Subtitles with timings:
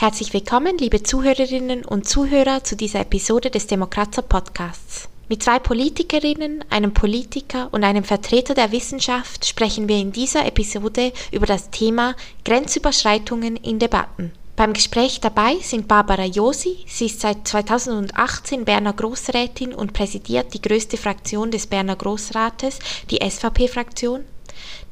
[0.00, 5.10] Herzlich willkommen, liebe Zuhörerinnen und Zuhörer, zu dieser Episode des Demokrater Podcasts.
[5.28, 11.12] Mit zwei Politikerinnen, einem Politiker und einem Vertreter der Wissenschaft sprechen wir in dieser Episode
[11.32, 12.14] über das Thema
[12.46, 14.32] Grenzüberschreitungen in Debatten.
[14.56, 20.62] Beim Gespräch dabei sind Barbara Josi, sie ist seit 2018 Berner Großrätin und präsidiert die
[20.62, 22.78] größte Fraktion des Berner Großrates,
[23.10, 24.24] die SVP-Fraktion.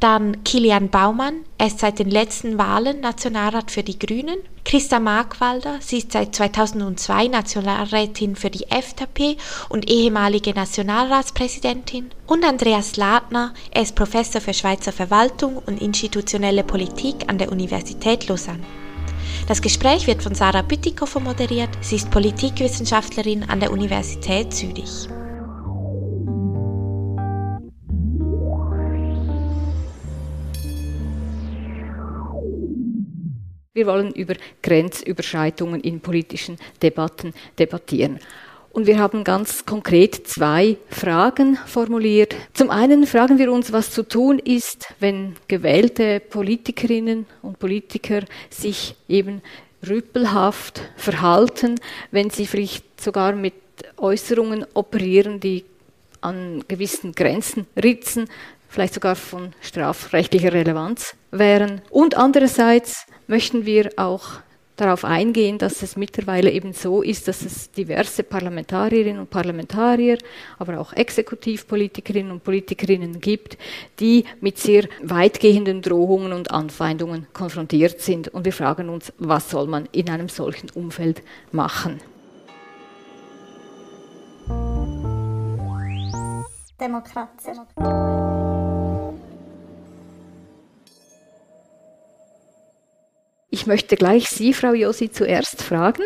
[0.01, 4.39] Dann Kilian Baumann, er ist seit den letzten Wahlen Nationalrat für die Grünen.
[4.65, 9.37] Christa Markwalder, sie ist seit 2002 Nationalrätin für die FDP
[9.69, 12.11] und ehemalige Nationalratspräsidentin.
[12.29, 18.29] Und Andreas Ladner, er ist Professor für Schweizer Verwaltung und institutionelle Politik an der Universität
[18.29, 18.65] Lausanne.
[19.49, 21.71] Das Gespräch wird von Sarah Bütikofer moderiert.
[21.81, 25.09] Sie ist Politikwissenschaftlerin an der Universität Zürich.
[33.79, 38.19] Wir wollen über Grenzüberschreitungen in politischen Debatten debattieren.
[38.73, 42.35] Und wir haben ganz konkret zwei Fragen formuliert.
[42.55, 48.97] Zum einen fragen wir uns, was zu tun ist, wenn gewählte Politikerinnen und Politiker sich
[49.09, 49.43] eben
[49.89, 51.77] rüppelhaft verhalten,
[52.11, 53.55] wenn sie vielleicht sogar mit
[53.97, 55.65] Äußerungen operieren, die
[56.21, 58.29] an gewissen Grenzen ritzen,
[58.69, 61.81] vielleicht sogar von strafrechtlicher Relevanz wären.
[61.91, 64.41] Und andererseits möchten wir auch
[64.81, 70.19] darauf eingehen, dass es mittlerweile eben so ist, dass es diverse Parlamentarierinnen und Parlamentarier,
[70.59, 73.59] aber auch Exekutivpolitikerinnen und Politikerinnen gibt,
[74.01, 78.29] die mit sehr weitgehenden Drohungen und Anfeindungen konfrontiert sind.
[78.29, 82.01] Und wir fragen uns, was soll man in einem solchen Umfeld machen?
[86.81, 88.58] Demokratie.
[93.59, 96.05] Ich möchte gleich Sie, Frau Josi, zuerst fragen.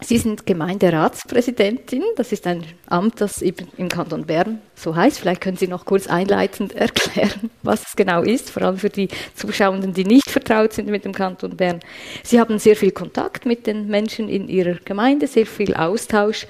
[0.00, 2.02] Sie sind Gemeinderatspräsidentin.
[2.16, 5.20] Das ist ein Amt, das im Kanton Bern so heißt.
[5.20, 9.06] Vielleicht können Sie noch kurz einleitend erklären, was es genau ist, vor allem für die
[9.36, 11.78] Zuschauenden, die nicht vertraut sind mit dem Kanton Bern.
[12.24, 16.48] Sie haben sehr viel Kontakt mit den Menschen in Ihrer Gemeinde, sehr viel Austausch.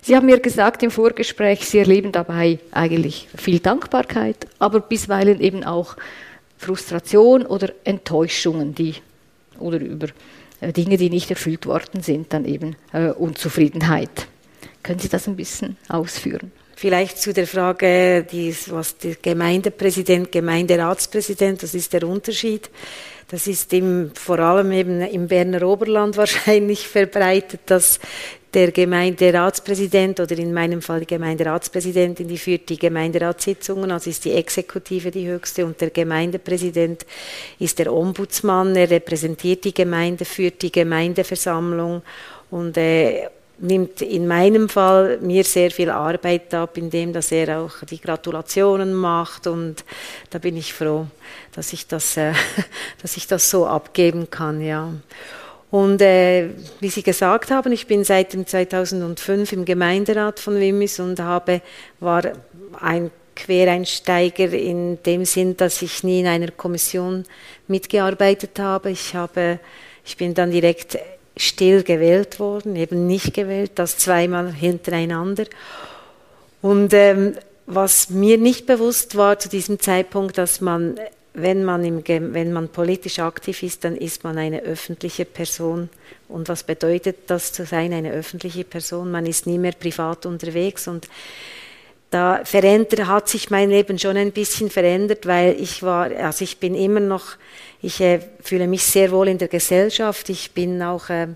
[0.00, 5.64] Sie haben mir gesagt im Vorgespräch, Sie erleben dabei eigentlich viel Dankbarkeit, aber bisweilen eben
[5.64, 5.96] auch
[6.56, 8.94] Frustration oder Enttäuschungen, die
[9.60, 10.08] oder über
[10.60, 14.28] äh, Dinge, die nicht erfüllt worden sind, dann eben äh, Unzufriedenheit.
[14.82, 16.52] Können Sie das ein bisschen ausführen?
[16.76, 22.68] Vielleicht zu der Frage, die, was der Gemeindepräsident, Gemeinderatspräsident, das ist der Unterschied.
[23.28, 27.98] Das ist im, vor allem eben im Berner Oberland wahrscheinlich verbreitet, dass
[28.56, 34.32] der Gemeinderatspräsident oder in meinem Fall die Gemeinderatspräsidentin, die führt die Gemeinderatssitzungen, also ist die
[34.32, 37.04] Exekutive die höchste und der Gemeindepräsident
[37.58, 42.00] ist der Ombudsmann, er repräsentiert die Gemeinde, führt die Gemeindeversammlung
[42.50, 43.28] und äh,
[43.58, 48.94] nimmt in meinem Fall mir sehr viel Arbeit ab, indem dass er auch die Gratulationen
[48.94, 49.84] macht und
[50.30, 51.06] da bin ich froh,
[51.54, 52.32] dass ich das, äh,
[53.02, 54.94] dass ich das so abgeben kann, ja.
[55.76, 56.48] Und äh,
[56.80, 61.60] wie Sie gesagt haben, ich bin seit dem 2005 im Gemeinderat von Wimmis und habe,
[62.00, 62.22] war
[62.80, 67.26] ein Quereinsteiger in dem Sinn, dass ich nie in einer Kommission
[67.68, 68.90] mitgearbeitet habe.
[68.90, 69.58] Ich, habe,
[70.02, 70.98] ich bin dann direkt
[71.36, 75.44] still gewählt worden, eben nicht gewählt, das zweimal hintereinander.
[76.62, 77.34] Und ähm,
[77.66, 80.98] was mir nicht bewusst war zu diesem Zeitpunkt, dass man
[81.38, 85.90] wenn man, im, wenn man politisch aktiv ist, dann ist man eine öffentliche Person.
[86.28, 89.10] Und was bedeutet das zu sein, eine öffentliche Person?
[89.10, 91.08] Man ist nie mehr privat unterwegs und
[92.10, 96.56] da verändert, hat sich mein Leben schon ein bisschen verändert, weil ich war, also ich
[96.56, 97.36] bin immer noch,
[97.82, 100.30] ich äh, fühle mich sehr wohl in der Gesellschaft.
[100.30, 101.28] Ich bin auch, äh,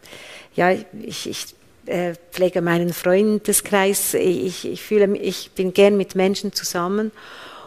[0.54, 0.70] ja,
[1.02, 1.46] ich, ich
[1.84, 4.14] äh, pflege meinen Freundeskreis.
[4.14, 7.12] Ich, ich fühle, ich bin gern mit Menschen zusammen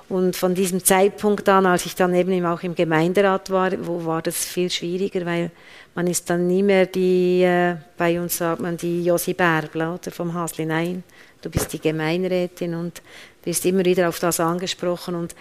[0.10, 4.22] und von diesem Zeitpunkt an, als ich dann eben auch im Gemeinderat war, wo war
[4.22, 5.52] das viel schwieriger, weil
[5.96, 10.12] man ist dann nie mehr die, äh, bei uns sagt man die Josi Bärbel oder
[10.12, 11.04] vom Hasli, nein,
[11.42, 13.02] du bist die Gemeinrätin und
[13.44, 15.36] wirst immer wieder auf das angesprochen und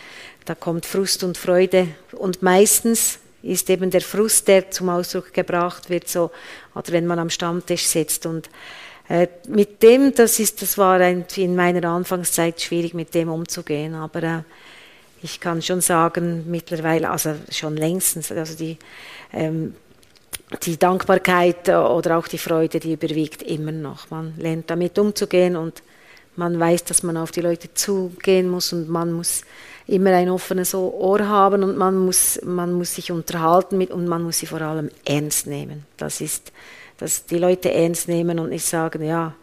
[0.45, 1.89] da kommt Frust und Freude.
[2.13, 6.31] Und meistens ist eben der Frust, der zum Ausdruck gebracht wird, so,
[6.75, 8.49] oder wenn man am Stammtisch sitzt und
[9.49, 13.95] mit dem, das, ist, das war in meiner Anfangszeit schwierig, mit dem umzugehen.
[13.95, 14.39] Aber äh,
[15.23, 18.79] ich kann schon sagen, mittlerweile, also schon längstens, also die,
[19.33, 19.75] ähm,
[20.65, 24.11] die Dankbarkeit oder auch die Freude, die überwiegt immer noch.
[24.11, 25.83] Man lernt damit umzugehen und
[26.37, 29.43] man weiß, dass man auf die Leute zugehen muss und man muss
[29.87, 34.23] immer ein offenes Ohr haben und man muss, man muss sich unterhalten mit und man
[34.23, 35.85] muss sie vor allem ernst nehmen.
[35.97, 36.53] Das ist,
[37.03, 39.35] dass die Leute ernst nehmen und nicht sagen, ja,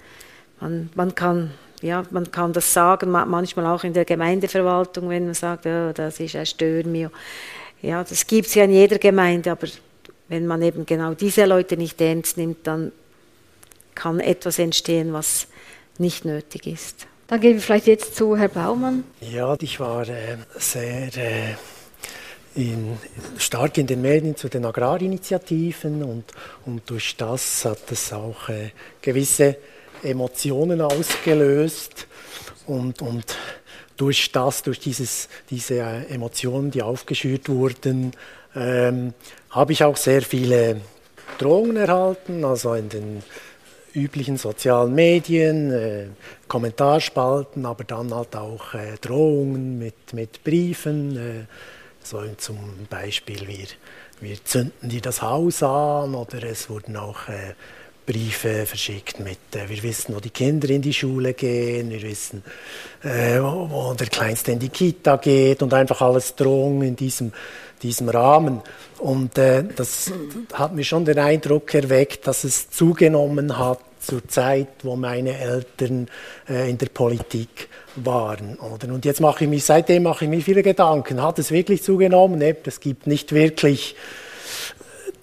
[0.61, 1.51] man, man kann
[1.81, 6.19] ja, man kann das sagen, manchmal auch in der Gemeindeverwaltung, wenn man sagt, oh, das
[6.19, 7.09] ist ein Störmio.
[7.81, 9.67] Ja, das gibt es ja in jeder Gemeinde, aber
[10.27, 12.91] wenn man eben genau diese Leute nicht ernst nimmt, dann
[13.95, 15.47] kann etwas entstehen, was
[15.97, 17.07] nicht nötig ist.
[17.27, 19.03] Dann gehen wir vielleicht jetzt zu Herrn Baumann.
[19.21, 21.55] Ja, ich war äh, sehr äh,
[22.55, 22.97] in,
[23.37, 26.25] stark in den Medien zu den Agrarinitiativen und,
[26.65, 29.57] und durch das hat es auch äh, gewisse
[30.03, 32.07] Emotionen ausgelöst
[32.65, 33.35] und, und
[33.97, 38.13] durch das, durch dieses, diese äh, Emotionen, die aufgeschürt wurden,
[38.55, 39.13] ähm,
[39.49, 40.81] habe ich auch sehr viele
[41.37, 43.23] Drohungen erhalten, also in den
[43.93, 46.05] üblichen sozialen Medien, äh,
[46.47, 51.45] Kommentarspalten, aber dann halt auch äh, Drohungen mit, mit Briefen, äh,
[52.09, 52.57] so zum
[52.89, 53.67] Beispiel wir,
[54.19, 57.53] wir zünden dir das Haus an oder es wurden auch äh,
[58.07, 62.43] Briefe verschickt mit, äh, wir wissen, wo die Kinder in die Schule gehen, wir wissen,
[63.03, 67.31] äh, wo, der Kleinste in die Kita geht und einfach alles Drohungen in diesem,
[67.83, 68.61] diesem Rahmen.
[68.97, 70.11] Und äh, das
[70.53, 76.07] hat mir schon den Eindruck erweckt, dass es zugenommen hat zur Zeit, wo meine Eltern
[76.49, 78.57] äh, in der Politik waren.
[78.57, 78.93] Oder?
[78.93, 81.21] Und jetzt mache ich mich, seitdem mache ich mir viele Gedanken.
[81.21, 82.41] Hat es wirklich zugenommen?
[82.41, 84.29] Es gibt nicht wirklich äh,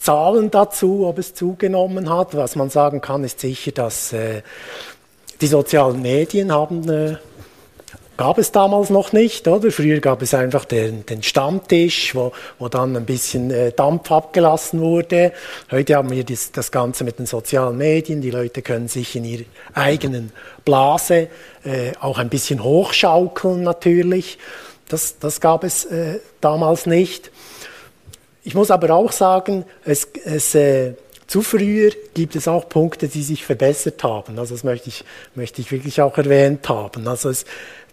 [0.07, 2.37] Zahlen dazu, ob es zugenommen hat.
[2.37, 4.43] Was man sagen kann, ist sicher, dass äh,
[5.41, 7.17] die sozialen Medien haben äh,
[8.17, 9.71] gab es damals noch nicht, oder?
[9.71, 14.81] Früher gab es einfach den, den Stammtisch, wo, wo dann ein bisschen äh, Dampf abgelassen
[14.81, 15.33] wurde.
[15.71, 18.21] Heute haben wir das, das Ganze mit den sozialen Medien.
[18.21, 20.33] Die Leute können sich in ihrer eigenen
[20.65, 21.29] Blase
[21.65, 24.39] äh, auch ein bisschen hochschaukeln natürlich.
[24.89, 27.31] Das, das gab es äh, damals nicht.
[28.45, 30.95] Ich muss aber auch sagen, es, es äh,
[31.27, 34.39] zu früher gibt es auch Punkte, die sich verbessert haben.
[34.39, 35.05] Also das möchte ich,
[35.35, 37.09] möchte ich wirklich auch erwähnt haben.
[37.09, 37.45] Also es,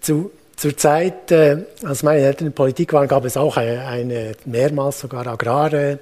[0.03, 3.85] zu, zur Zeit, äh, als meine Eltern in der Politik waren, gab es auch eine,
[3.85, 5.99] eine mehrmals sogar agrare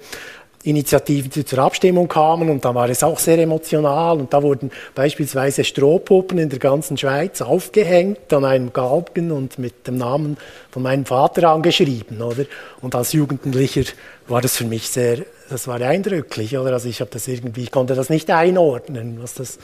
[0.63, 4.71] Initiativen, die zur Abstimmung kamen und da war es auch sehr emotional und da wurden
[4.93, 10.37] beispielsweise Strohpuppen in der ganzen Schweiz aufgehängt an einem Galgen und mit dem Namen
[10.69, 12.45] von meinem Vater angeschrieben, oder?
[12.81, 13.83] Und als Jugendlicher
[14.27, 15.19] war das für mich sehr,
[15.49, 16.73] das war eindrücklich, oder?
[16.73, 19.57] Also ich habe das irgendwie, ich konnte das nicht einordnen, was das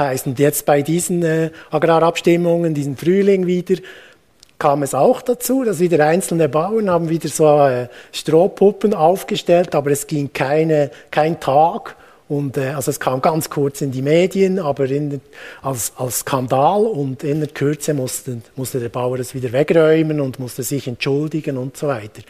[0.00, 0.26] heißt.
[0.26, 3.76] Und jetzt bei diesen äh, Agrarabstimmungen, diesen Frühling wieder,
[4.58, 9.90] kam es auch dazu, dass wieder einzelne Bauern haben wieder so äh, Strohpuppen aufgestellt, aber
[9.90, 11.96] es ging keine, kein Tag.
[12.28, 15.20] Und äh, also es kam ganz kurz in die Medien, aber in,
[15.62, 20.38] als, als Skandal und in der Kürze musste, musste der Bauer es wieder wegräumen und
[20.38, 22.22] musste sich entschuldigen und so weiter.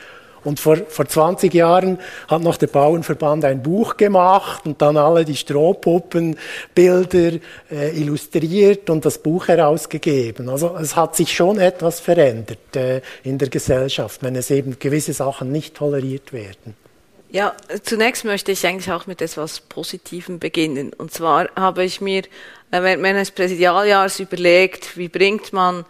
[0.44, 1.98] Und vor, vor 20 Jahren
[2.28, 7.32] hat noch der Bauernverband ein Buch gemacht und dann alle die Strohpuppenbilder
[7.70, 10.48] äh, illustriert und das Buch herausgegeben.
[10.48, 15.12] Also es hat sich schon etwas verändert äh, in der Gesellschaft, wenn es eben gewisse
[15.12, 16.75] Sachen nicht toleriert werden.
[17.32, 17.54] Ja,
[17.84, 20.92] zunächst möchte ich eigentlich auch mit etwas Positivem beginnen.
[20.92, 22.22] Und zwar habe ich mir
[22.72, 25.84] äh, während meines Präsidialjahres überlegt, wie bringt man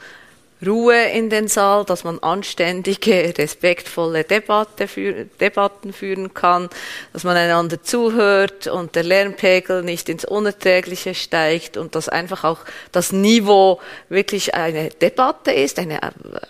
[0.67, 6.69] Ruhe in den Saal, dass man anständige, respektvolle Debatte für, Debatten führen kann,
[7.13, 12.59] dass man einander zuhört und der Lärmpegel nicht ins Unerträgliche steigt und dass einfach auch
[12.93, 16.01] das Niveau wirklich eine Debatte ist, eine,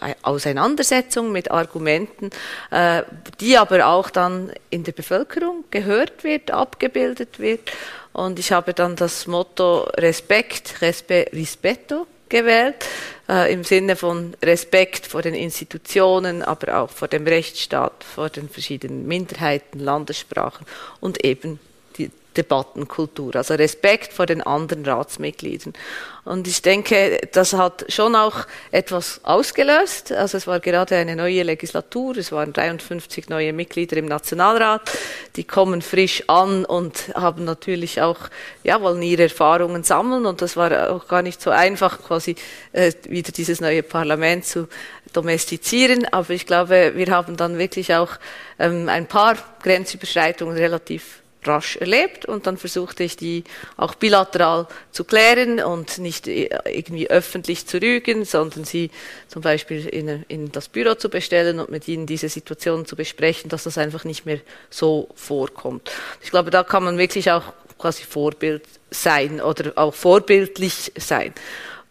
[0.01, 2.31] eine Auseinandersetzung mit Argumenten,
[2.71, 3.03] äh,
[3.39, 7.71] die aber auch dann in der Bevölkerung gehört wird, abgebildet wird.
[8.13, 12.77] Und ich habe dann das Motto Respekt, Respe, Rispetto gewählt,
[13.29, 18.49] äh, im Sinne von Respekt vor den Institutionen, aber auch vor dem Rechtsstaat, vor den
[18.49, 20.67] verschiedenen Minderheiten, Landessprachen
[21.01, 21.61] und eben
[22.37, 25.73] Debattenkultur, also Respekt vor den anderen Ratsmitgliedern.
[26.25, 30.13] Und ich denke, das hat schon auch etwas ausgelöst.
[30.13, 34.83] Also es war gerade eine neue Legislatur, es waren 53 neue Mitglieder im Nationalrat,
[35.37, 38.19] die kommen frisch an und haben natürlich auch,
[38.63, 42.37] ja, wollen ihre Erfahrungen sammeln und das war auch gar nicht so einfach, quasi
[42.73, 44.69] äh, wieder dieses neue Parlament zu
[45.13, 46.07] domestizieren.
[46.13, 48.11] Aber ich glaube, wir haben dann wirklich auch
[48.59, 53.45] ähm, ein paar Grenzüberschreitungen relativ rasch erlebt und dann versuchte ich die
[53.77, 58.91] auch bilateral zu klären und nicht irgendwie öffentlich zu rügen, sondern sie
[59.29, 63.49] zum Beispiel in, in, das Büro zu bestellen und mit ihnen diese Situation zu besprechen,
[63.49, 65.91] dass das einfach nicht mehr so vorkommt.
[66.23, 71.33] Ich glaube, da kann man wirklich auch quasi Vorbild sein oder auch vorbildlich sein.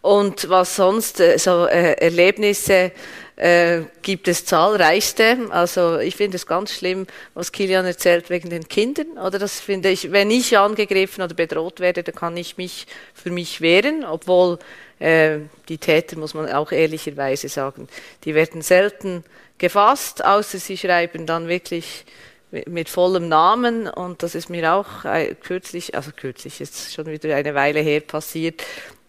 [0.02, 2.92] Und was sonst, äh, so äh, Erlebnisse
[3.40, 5.48] äh, gibt es zahlreichste.
[5.48, 9.16] Also ich finde es ganz schlimm, was Kilian erzählt wegen den Kindern.
[9.16, 13.30] Oder das finde ich, wenn ich angegriffen oder bedroht werde, dann kann ich mich für
[13.30, 14.58] mich wehren, obwohl
[14.98, 15.38] äh,
[15.70, 17.88] die Täter, muss man auch ehrlicherweise sagen,
[18.24, 19.24] die werden selten
[19.56, 22.04] gefasst, außer sie schreiben dann wirklich
[22.50, 27.34] mit vollem Namen und das ist mir auch äh, kürzlich, also kürzlich ist schon wieder
[27.34, 28.62] eine Weile her passiert,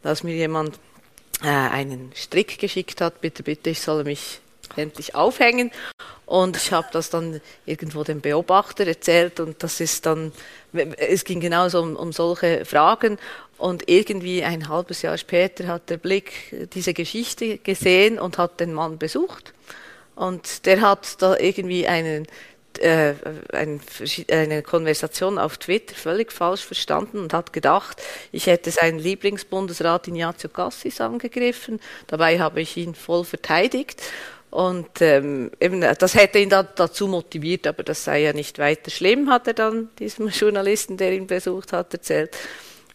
[0.04, 0.80] dass mir jemand
[1.48, 4.39] einen Strick geschickt hat, bitte, bitte, ich solle mich
[4.75, 5.71] endlich aufhängen.
[6.25, 10.31] Und ich habe das dann irgendwo dem Beobachter erzählt und das ist dann,
[10.98, 13.17] es ging genauso um, um solche Fragen.
[13.57, 18.74] Und irgendwie ein halbes Jahr später hat der Blick diese Geschichte gesehen und hat den
[18.74, 19.53] Mann besucht.
[20.15, 22.27] Und der hat da irgendwie einen
[22.80, 23.13] äh,
[24.32, 28.01] eine Konversation auf Twitter völlig falsch verstanden und hat gedacht,
[28.32, 31.80] ich hätte seinen Lieblingsbundesrat Ignazio Cassis angegriffen.
[32.08, 34.01] Dabei habe ich ihn voll verteidigt.
[34.50, 38.92] Und ähm, eben, das hätte ihn da, dazu motiviert, aber das sei ja nicht weiter
[38.92, 42.36] schlimm, hat er dann diesem Journalisten, der ihn besucht hat, erzählt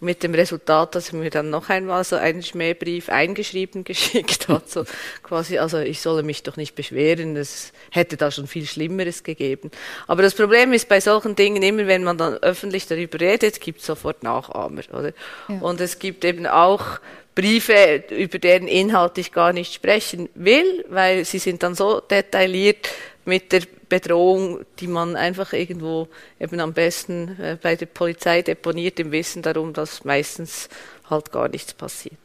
[0.00, 4.68] mit dem Resultat, dass er mir dann noch einmal so einen Schmähbrief eingeschrieben geschickt hat,
[4.68, 4.84] so
[5.22, 9.70] quasi, also ich solle mich doch nicht beschweren, es hätte da schon viel Schlimmeres gegeben.
[10.06, 13.80] Aber das Problem ist bei solchen Dingen immer, wenn man dann öffentlich darüber redet, gibt
[13.80, 15.12] es sofort Nachahmer, oder?
[15.48, 15.58] Ja.
[15.60, 17.00] Und es gibt eben auch
[17.34, 22.88] Briefe, über deren Inhalt ich gar nicht sprechen will, weil sie sind dann so detailliert
[23.26, 26.09] mit der Bedrohung, die man einfach irgendwo
[26.40, 30.69] eben am besten äh, bei der Polizei deponiert, im Wissen darum, dass meistens
[31.09, 32.16] halt gar nichts passiert.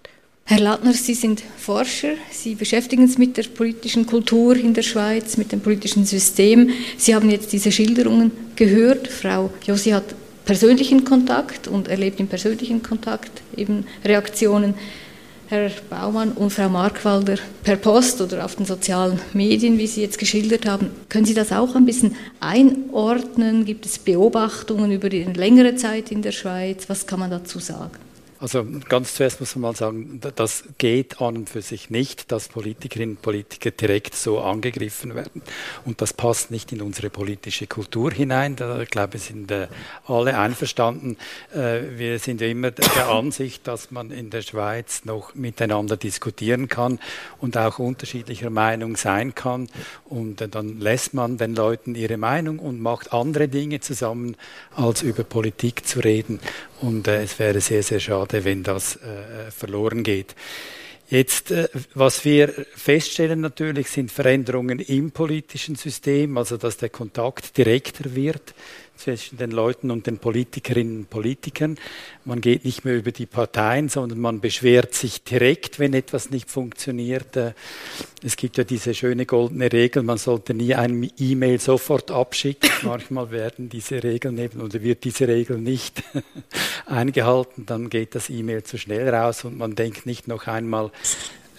[0.46, 5.38] Herr Lattner, Sie sind Forscher, Sie beschäftigen sich mit der politischen Kultur in der Schweiz,
[5.38, 6.72] mit dem politischen System.
[6.98, 9.08] Sie haben jetzt diese Schilderungen gehört.
[9.08, 14.74] Frau Josi hat persönlichen Kontakt und erlebt im persönlichen Kontakt eben Reaktionen.
[15.52, 20.18] Herr Baumann und Frau Markwalder per Post oder auf den sozialen Medien, wie Sie jetzt
[20.18, 20.92] geschildert haben.
[21.10, 23.66] Können Sie das auch ein bisschen einordnen?
[23.66, 26.88] Gibt es Beobachtungen über eine längere Zeit in der Schweiz?
[26.88, 27.98] Was kann man dazu sagen?
[28.42, 32.48] Also ganz zuerst muss man mal sagen, das geht an und für sich nicht, dass
[32.48, 35.44] Politikerinnen und Politiker direkt so angegriffen werden.
[35.86, 38.56] Und das passt nicht in unsere politische Kultur hinein.
[38.56, 39.68] Da glaube ich, sind äh,
[40.08, 41.18] alle einverstanden.
[41.54, 46.98] Äh, wir sind immer der Ansicht, dass man in der Schweiz noch miteinander diskutieren kann
[47.42, 49.70] und auch unterschiedlicher Meinung sein kann.
[50.06, 54.36] Und äh, dann lässt man den Leuten ihre Meinung und macht andere Dinge zusammen,
[54.76, 56.40] als über Politik zu reden.
[56.82, 60.36] Und äh, es wäre sehr, sehr schade, wenn das äh, verloren geht.
[61.10, 67.58] Jetzt, äh, was wir feststellen natürlich, sind Veränderungen im politischen System, also dass der Kontakt
[67.58, 68.54] direkter wird
[69.02, 71.78] zwischen den Leuten und den Politikerinnen und Politikern.
[72.26, 76.50] Man geht nicht mehr über die Parteien, sondern man beschwert sich direkt, wenn etwas nicht
[76.50, 77.36] funktioniert.
[77.36, 77.54] Äh,
[78.24, 82.70] es gibt ja diese schöne goldene Regel, man sollte nie ein E-Mail sofort abschicken.
[82.84, 86.04] Manchmal werden diese Regeln eben oder wird diese Regel nicht
[86.86, 90.92] eingehalten, dann geht das E-Mail zu schnell raus und man denkt nicht noch einmal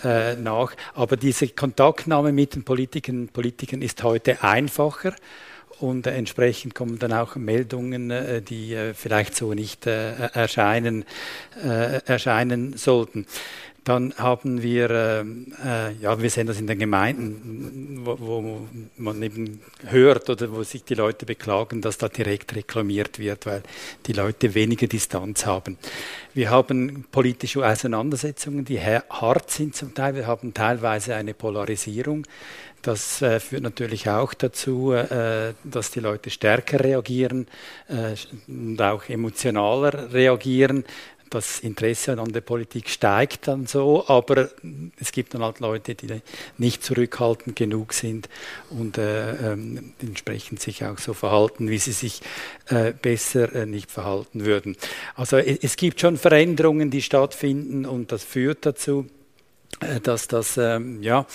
[0.04, 0.74] äh, nach.
[0.94, 5.14] Aber diese Kontaktnahme mit den Politikern und Politikern ist heute einfacher
[5.82, 11.04] und äh, entsprechend kommen dann auch Meldungen, äh, die äh, vielleicht so nicht erscheinen,
[12.06, 13.26] erscheinen sollten.
[13.84, 19.60] Dann haben wir, äh, ja, wir sehen das in den Gemeinden, wo, wo, man eben
[19.88, 23.64] hört oder wo sich die Leute beklagen, dass da direkt reklamiert wird, weil
[24.06, 25.78] die Leute weniger Distanz haben.
[26.32, 30.14] Wir haben politische Auseinandersetzungen, die hart sind zum Teil.
[30.14, 32.24] Wir haben teilweise eine Polarisierung.
[32.82, 37.46] Das äh, führt natürlich auch dazu, äh, dass die Leute stärker reagieren
[37.88, 38.16] äh,
[38.48, 40.84] und auch emotionaler reagieren.
[41.30, 44.50] Das Interesse an der Politik steigt dann so, aber
[45.00, 46.20] es gibt dann halt Leute, die
[46.58, 48.28] nicht zurückhaltend genug sind
[48.68, 52.20] und äh, ähm, entsprechend sich auch so verhalten, wie sie sich
[52.66, 54.76] äh, besser äh, nicht verhalten würden.
[55.14, 59.06] Also es gibt schon Veränderungen, die stattfinden und das führt dazu,
[60.02, 61.26] dass das ähm, ja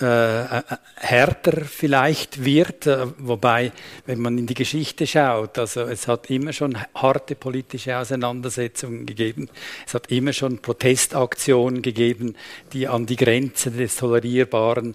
[0.00, 0.62] äh, äh,
[0.96, 3.72] härter vielleicht wird, äh, wobei,
[4.06, 9.48] wenn man in die Geschichte schaut, also es hat immer schon harte politische Auseinandersetzungen gegeben,
[9.86, 12.34] es hat immer schon Protestaktionen gegeben,
[12.72, 14.94] die an die Grenze des Tolerierbaren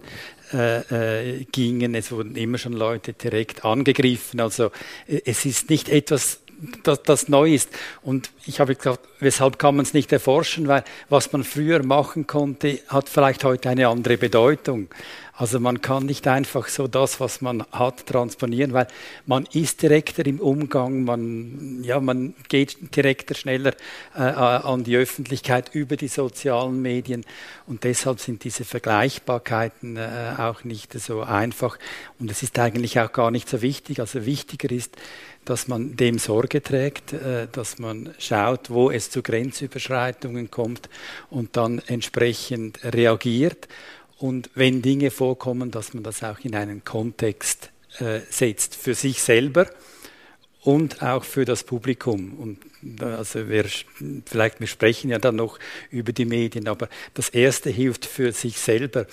[0.52, 1.94] äh, äh, gingen.
[1.96, 4.40] Es wurden immer schon Leute direkt angegriffen.
[4.40, 4.70] Also
[5.06, 6.40] es ist nicht etwas
[6.82, 7.70] das, das neu ist.
[8.02, 10.68] Und ich habe gesagt, weshalb kann man es nicht erforschen?
[10.68, 14.88] Weil was man früher machen konnte, hat vielleicht heute eine andere Bedeutung.
[15.38, 18.86] Also man kann nicht einfach so das, was man hat, transponieren, weil
[19.26, 23.74] man ist direkter im Umgang, man, ja, man geht direkter, schneller
[24.14, 27.22] äh, an die Öffentlichkeit über die sozialen Medien
[27.66, 31.78] und deshalb sind diese Vergleichbarkeiten äh, auch nicht so einfach
[32.18, 34.00] und es ist eigentlich auch gar nicht so wichtig.
[34.00, 34.96] Also wichtiger ist,
[35.46, 40.90] dass man dem Sorge trägt, äh, dass man schaut, wo es zu Grenzüberschreitungen kommt
[41.30, 43.68] und dann entsprechend reagiert
[44.18, 49.22] und wenn Dinge vorkommen, dass man das auch in einen Kontext äh, setzt für sich
[49.22, 49.66] selber
[50.62, 52.32] und auch für das Publikum.
[52.34, 53.66] Und also wir,
[54.24, 55.58] vielleicht wir sprechen ja dann noch
[55.90, 59.06] über die Medien, aber das erste hilft für sich selber.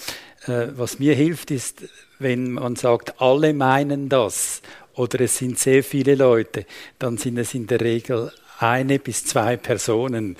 [0.48, 1.84] Äh, was mir hilft, ist,
[2.18, 4.62] wenn man sagt, alle meinen das
[4.96, 6.66] oder es sind sehr viele Leute,
[7.00, 10.38] dann sind es in der Regel eine bis zwei Personen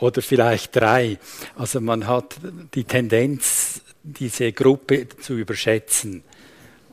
[0.00, 1.18] oder vielleicht drei.
[1.56, 2.36] Also man hat
[2.74, 6.22] die Tendenz, diese Gruppe zu überschätzen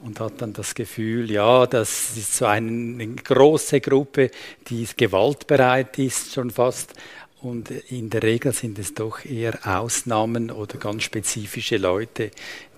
[0.03, 4.31] und hat dann das Gefühl, ja, das ist so eine große Gruppe,
[4.67, 6.93] die gewaltbereit ist schon fast.
[7.41, 12.29] Und in der Regel sind es doch eher Ausnahmen oder ganz spezifische Leute,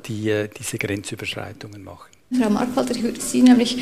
[0.05, 2.12] die äh, diese Grenzüberschreitungen machen.
[2.39, 3.77] Frau Markwalter, ich würde Sie nämlich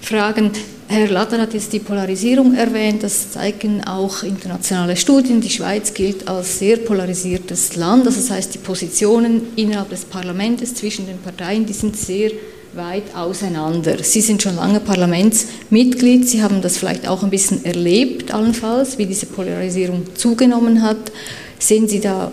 [0.00, 0.52] fragen,
[0.88, 5.40] Herr Latter hat jetzt die Polarisierung erwähnt, das zeigen auch internationale Studien.
[5.40, 10.74] Die Schweiz gilt als sehr polarisiertes Land, also das heißt, die Positionen innerhalb des Parlaments
[10.74, 12.30] zwischen den Parteien, die sind sehr
[12.72, 14.02] weit auseinander.
[14.02, 19.06] Sie sind schon lange Parlamentsmitglied, Sie haben das vielleicht auch ein bisschen erlebt, allenfalls, wie
[19.06, 21.12] diese Polarisierung zugenommen hat.
[21.58, 22.32] Sehen Sie da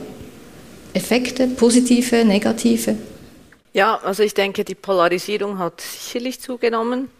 [0.93, 2.95] Effekte, positive, negative?
[3.77, 7.11] Ja, also ich denke, die Polarisierung hat sicherlich zugenommen,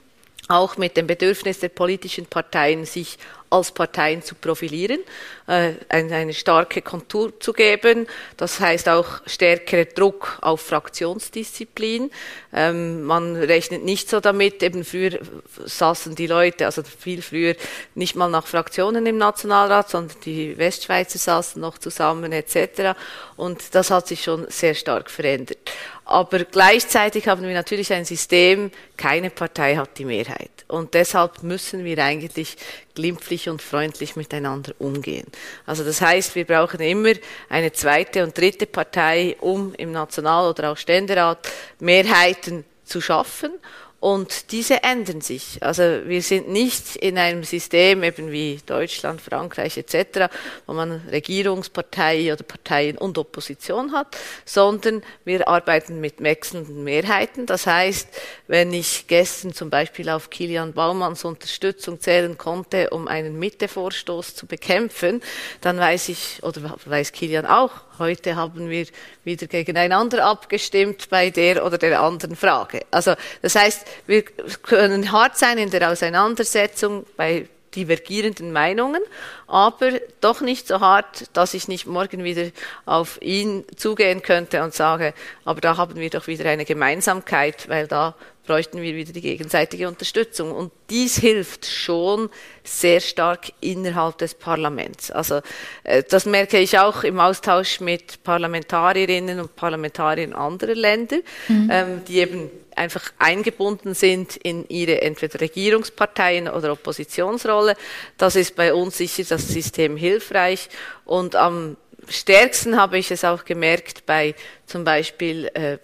[0.48, 5.00] auch mit dem Bedürfnis der politischen Parteien, sich als Parteien zu profilieren,
[5.46, 8.08] äh, eine, starke Kontur zu geben.
[8.38, 12.10] Das heißt auch stärkerer Druck auf Fraktionsdisziplin.
[12.52, 15.20] Ähm, man rechnet nicht so damit, eben früher
[15.64, 17.56] saßen die Leute, also viel früher,
[17.96, 22.98] nicht mal nach Fraktionen im Nationalrat, sondern die Westschweizer saßen noch zusammen etc.
[23.38, 25.60] Und das hat sich schon sehr stark verändert.
[26.06, 30.50] Aber gleichzeitig haben wir natürlich ein System, keine Partei hat die Mehrheit.
[30.68, 32.58] Und deshalb müssen wir eigentlich
[32.96, 35.28] glimpflich und freundlich miteinander umgehen.
[35.66, 37.14] Also das heißt, wir brauchen immer
[37.48, 41.48] eine zweite und dritte Partei, um im National- oder auch Ständerat
[41.80, 43.52] Mehrheiten zu schaffen
[44.00, 45.58] und diese ändern sich.
[45.62, 50.32] Also wir sind nicht in einem System eben wie Deutschland, Frankreich etc.,
[50.68, 57.48] wo man Regierungspartei oder Parteien und Opposition hat, sondern wir arbeiten mit wechselnden Mehrheiten.
[57.48, 58.08] Das heißt,
[58.48, 64.46] wenn ich gestern zum Beispiel auf Kilian Baumanns Unterstützung zählen konnte, um einen Mittevorstoß zu
[64.46, 65.24] bekämpfen,
[65.62, 68.86] dann weiß ich, oder weiß Kilian auch, Heute haben wir
[69.24, 72.82] wieder gegeneinander abgestimmt bei der oder der anderen Frage.
[72.92, 79.02] Also das heißt, wir können hart sein in der Auseinandersetzung bei divergierenden Meinungen,
[79.46, 82.50] aber doch nicht so hart, dass ich nicht morgen wieder
[82.86, 85.14] auf ihn zugehen könnte und sage,
[85.46, 88.16] aber da haben wir doch wieder eine Gemeinsamkeit, weil da
[88.48, 90.52] bräuchten wir wieder die gegenseitige Unterstützung.
[90.52, 92.30] Und dies hilft schon
[92.64, 95.12] sehr stark innerhalb des Parlaments.
[95.12, 95.42] Also
[95.84, 101.18] äh, das merke ich auch im Austausch mit Parlamentarierinnen und Parlamentariern anderer Länder,
[101.50, 101.70] mhm.
[101.72, 107.76] ähm, die eben einfach eingebunden sind in ihre entweder Regierungsparteien oder Oppositionsrolle.
[108.18, 110.70] Das ist bei uns sicher das System hilfreich.
[111.06, 114.36] Und am stärksten habe ich es auch gemerkt bei
[114.66, 115.78] zum Beispiel äh,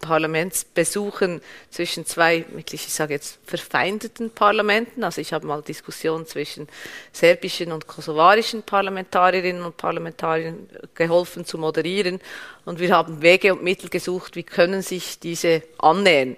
[0.00, 5.04] Parlamentsbesuchen zwischen zwei, ich sage jetzt, verfeindeten Parlamenten.
[5.04, 6.68] Also ich habe mal Diskussionen zwischen
[7.12, 12.20] serbischen und kosovarischen Parlamentarierinnen und Parlamentariern geholfen zu moderieren.
[12.64, 16.36] Und wir haben Wege und Mittel gesucht, wie können sich diese annähern.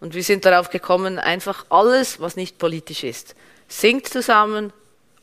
[0.00, 3.34] Und wir sind darauf gekommen, einfach alles, was nicht politisch ist,
[3.68, 4.72] singt zusammen,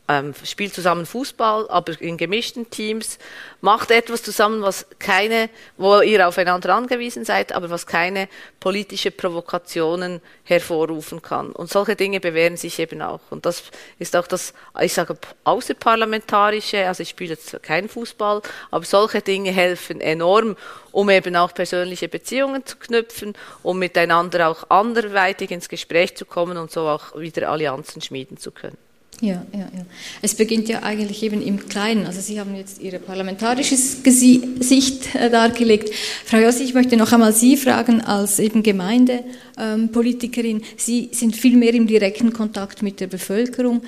[0.08, 3.18] ähm, spielt zusammen Fußball, aber in gemischten Teams,
[3.60, 10.20] macht etwas zusammen, was keine, wo ihr aufeinander angewiesen seid, aber was keine politische Provokationen
[10.44, 11.52] hervorrufen kann.
[11.52, 13.20] Und solche Dinge bewähren sich eben auch.
[13.30, 13.62] Und das
[14.00, 19.52] ist auch das, ich sage, außerparlamentarische, also ich spiele jetzt keinen Fußball, aber solche Dinge
[19.52, 20.56] helfen enorm,
[20.90, 26.58] um eben auch persönliche Beziehungen zu knüpfen, um miteinander auch anderweitig ins Gespräch zu kommen
[26.58, 28.76] und so auch wieder Allianzen schmieden zu können.
[29.22, 29.86] Ja, ja, ja.
[30.20, 32.06] Es beginnt ja eigentlich eben im Kleinen.
[32.06, 35.94] Also Sie haben jetzt Ihre parlamentarische Sicht äh, dargelegt.
[36.24, 40.62] Frau Jossi, ich möchte noch einmal Sie fragen, als eben Gemeindepolitikerin.
[40.76, 43.82] Sie sind viel mehr im direkten Kontakt mit der Bevölkerung.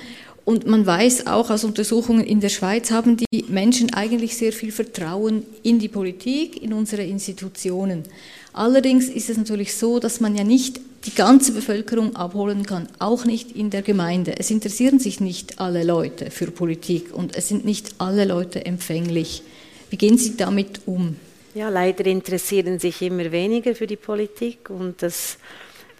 [0.45, 4.71] Und man weiß auch aus Untersuchungen in der Schweiz haben die Menschen eigentlich sehr viel
[4.71, 8.03] Vertrauen in die Politik, in unsere Institutionen.
[8.53, 13.25] Allerdings ist es natürlich so, dass man ja nicht die ganze Bevölkerung abholen kann, auch
[13.25, 14.35] nicht in der Gemeinde.
[14.37, 19.43] Es interessieren sich nicht alle Leute für Politik und es sind nicht alle Leute empfänglich.
[19.89, 21.15] Wie gehen Sie damit um?
[21.53, 25.37] Ja, leider interessieren sich immer weniger für die Politik und das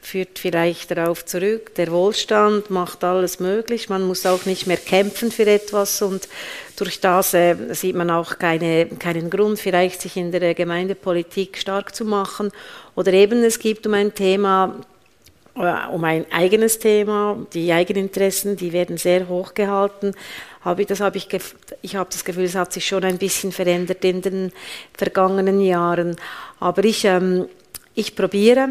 [0.01, 1.73] führt vielleicht darauf zurück.
[1.75, 3.89] Der Wohlstand macht alles möglich.
[3.89, 6.27] Man muss auch nicht mehr kämpfen für etwas und
[6.75, 11.95] durch das äh, sieht man auch keine, keinen Grund, vielleicht sich in der Gemeindepolitik stark
[11.95, 12.51] zu machen.
[12.95, 14.75] Oder eben es gibt um ein Thema,
[15.55, 20.13] um ein eigenes Thema, die Eigeninteressen, die werden sehr hoch gehalten.
[20.61, 21.29] Habe ich, das habe ich,
[21.81, 24.51] ich habe das Gefühl, es hat sich schon ein bisschen verändert in den
[24.97, 26.17] vergangenen Jahren.
[26.59, 27.47] Aber ich, ähm,
[27.93, 28.69] ich probiere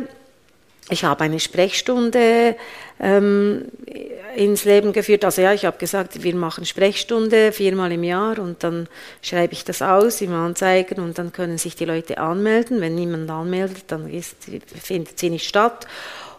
[0.90, 2.56] ich habe eine Sprechstunde
[3.00, 3.64] ähm,
[4.36, 5.24] ins Leben geführt.
[5.24, 8.86] Also ja, ich habe gesagt, wir machen Sprechstunde viermal im Jahr und dann
[9.22, 12.82] schreibe ich das aus im Anzeigen und dann können sich die Leute anmelden.
[12.82, 14.36] Wenn niemand anmeldet, dann ist,
[14.82, 15.86] findet sie nicht statt.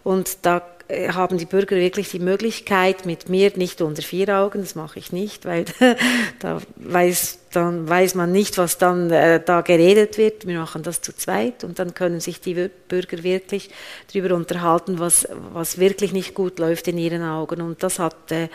[0.05, 4.61] Und da äh, haben die Bürger wirklich die Möglichkeit, mit mir nicht unter vier Augen,
[4.61, 5.65] das mache ich nicht, weil
[6.39, 10.45] da weiß, dann weiß man nicht, was dann äh, da geredet wird.
[10.45, 13.71] Wir machen das zu zweit und dann können sich die Bürger wirklich
[14.13, 17.61] darüber unterhalten, was, was wirklich nicht gut läuft in ihren Augen.
[17.61, 18.49] Und das hat äh,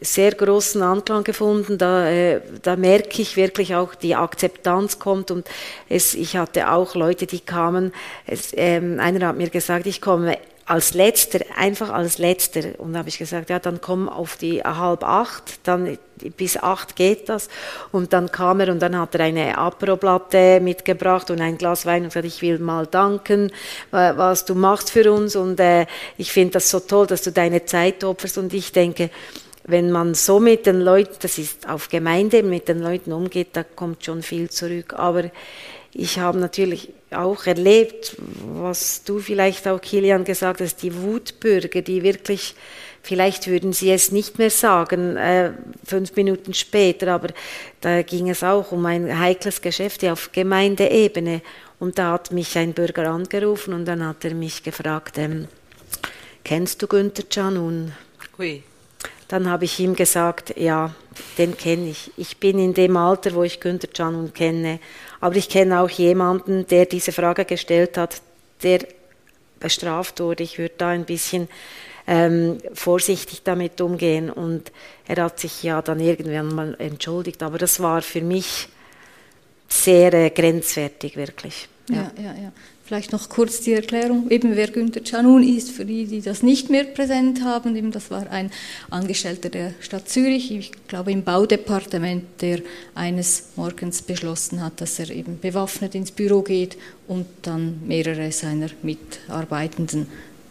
[0.00, 1.78] sehr großen Anklang gefunden.
[1.78, 5.30] Da, äh, da merke ich wirklich auch, die Akzeptanz kommt.
[5.30, 5.48] Und
[5.88, 7.92] es, ich hatte auch Leute, die kamen.
[8.26, 10.36] Es, ähm, einer hat mir gesagt, ich komme
[10.70, 12.78] als letzter, einfach als letzter.
[12.78, 15.98] Und da habe ich gesagt, ja, dann komm auf die halb acht, dann
[16.36, 17.48] bis acht geht das.
[17.90, 22.04] Und dann kam er und dann hat er eine Aperoplatte mitgebracht und ein Glas Wein
[22.04, 23.50] und gesagt, ich will mal danken,
[23.90, 25.34] was du machst für uns.
[25.34, 28.38] Und äh, ich finde das so toll, dass du deine Zeit opferst.
[28.38, 29.10] Und ich denke,
[29.64, 33.64] wenn man so mit den Leuten, das ist auf Gemeinde, mit den Leuten umgeht, da
[33.64, 34.94] kommt schon viel zurück.
[34.96, 35.32] Aber
[35.92, 38.16] ich habe natürlich auch erlebt,
[38.54, 42.54] was du vielleicht auch, Kilian, gesagt hast, die Wutbürger, die wirklich,
[43.02, 45.52] vielleicht würden sie es nicht mehr sagen, äh,
[45.84, 47.28] fünf Minuten später, aber
[47.80, 51.42] da ging es auch um ein heikles Geschäft auf Gemeindeebene.
[51.78, 55.48] Und da hat mich ein Bürger angerufen und dann hat er mich gefragt, ähm,
[56.44, 57.92] kennst du Günther Canun?
[58.36, 58.62] Hui.
[59.28, 60.94] Dann habe ich ihm gesagt, ja,
[61.38, 62.10] den kenne ich.
[62.16, 64.80] Ich bin in dem Alter, wo ich Günther Canun kenne.
[65.20, 68.22] Aber ich kenne auch jemanden, der diese Frage gestellt hat,
[68.62, 68.80] der
[69.58, 70.42] bestraft wurde.
[70.42, 71.48] Ich würde da ein bisschen
[72.06, 74.30] ähm, vorsichtig damit umgehen.
[74.30, 74.72] Und
[75.06, 77.42] er hat sich ja dann irgendwann mal entschuldigt.
[77.42, 78.68] Aber das war für mich
[79.68, 81.68] sehr äh, grenzwertig, wirklich.
[81.88, 82.34] Ja, ja, ja.
[82.34, 82.52] ja.
[82.90, 86.70] Vielleicht noch kurz die Erklärung, eben wer Günther Canun ist, für die, die das nicht
[86.70, 87.76] mehr präsent haben.
[87.76, 88.50] Eben das war ein
[88.90, 92.58] Angestellter der Stadt Zürich, ich glaube im Baudepartement, der
[92.96, 96.76] eines Morgens beschlossen hat, dass er eben bewaffnet ins Büro geht
[97.06, 100.08] und dann mehrere seiner Mitarbeitenden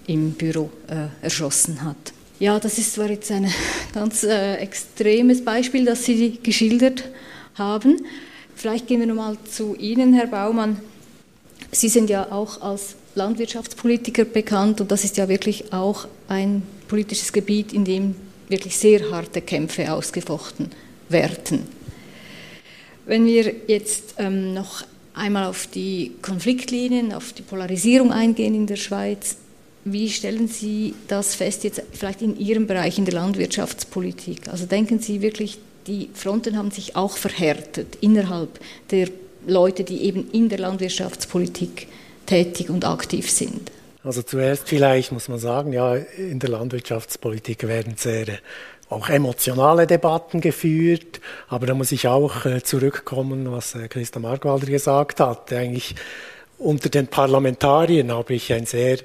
[0.08, 2.14] im Büro äh, erschossen hat.
[2.40, 3.52] Ja, das ist zwar jetzt ein
[3.94, 7.04] ganz äh, extremes Beispiel, das Sie geschildert
[7.56, 7.98] haben.
[8.56, 10.78] Vielleicht gehen wir nochmal zu Ihnen, Herr Baumann.
[11.72, 17.32] Sie sind ja auch als Landwirtschaftspolitiker bekannt und das ist ja wirklich auch ein politisches
[17.32, 18.16] Gebiet, in dem
[18.48, 20.72] wirklich sehr harte Kämpfe ausgefochten
[21.10, 21.68] werden.
[23.06, 28.76] Wenn wir jetzt ähm, noch einmal auf die Konfliktlinien, auf die Polarisierung eingehen in der
[28.76, 29.38] Schweiz,
[29.86, 34.48] wie stellen Sie das fest jetzt vielleicht in Ihrem Bereich in der Landwirtschaftspolitik?
[34.50, 38.60] Also denken Sie wirklich, die Fronten haben sich auch verhärtet innerhalb
[38.92, 39.10] der
[39.50, 41.88] Leute, die eben in der Landwirtschaftspolitik
[42.26, 43.72] tätig und aktiv sind?
[44.04, 48.38] Also zuerst vielleicht muss man sagen, ja, in der Landwirtschaftspolitik werden sehr äh,
[48.90, 54.68] auch emotionale Debatten geführt, aber da muss ich auch äh, zurückkommen, was äh, Christa Markwalder
[54.68, 55.54] gesagt hat.
[55.54, 55.96] Eigentlich
[56.58, 59.00] unter den Parlamentariern habe ich ein sehr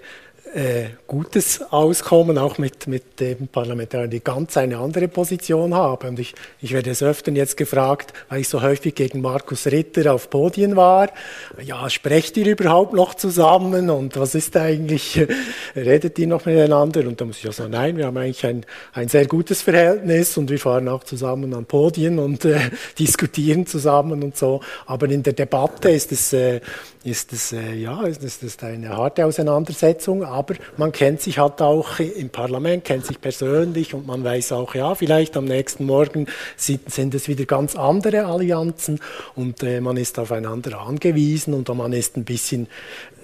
[0.55, 6.11] äh, gutes Auskommen, auch mit, mit den Parlamentariern, die ganz eine andere Position haben.
[6.11, 10.15] Und ich, ich werde es öfter jetzt gefragt, weil ich so häufig gegen Markus Ritter
[10.15, 11.11] auf Podien war.
[11.63, 13.91] Ja, sprecht ihr überhaupt noch zusammen?
[13.91, 15.27] Und was ist eigentlich,
[15.77, 17.01] redet ihr noch miteinander?
[17.01, 20.37] Und da muss ich ja sagen, nein, wir haben eigentlich ein, ein sehr gutes Verhältnis
[20.37, 22.61] und wir fahren auch zusammen an Podien und äh,
[22.99, 24.61] diskutieren zusammen und so.
[24.87, 26.61] Aber in der Debatte ist es, äh,
[27.03, 30.44] ist es, äh, ja, ist es ist eine harte Auseinandersetzung, aber
[30.77, 34.95] man kennt sich halt auch im Parlament, kennt sich persönlich und man weiß auch, ja,
[34.95, 36.27] vielleicht am nächsten Morgen
[36.57, 39.01] sind, sind es wieder ganz andere Allianzen
[39.35, 42.69] und äh, man ist aufeinander angewiesen und man ist ein bisschen,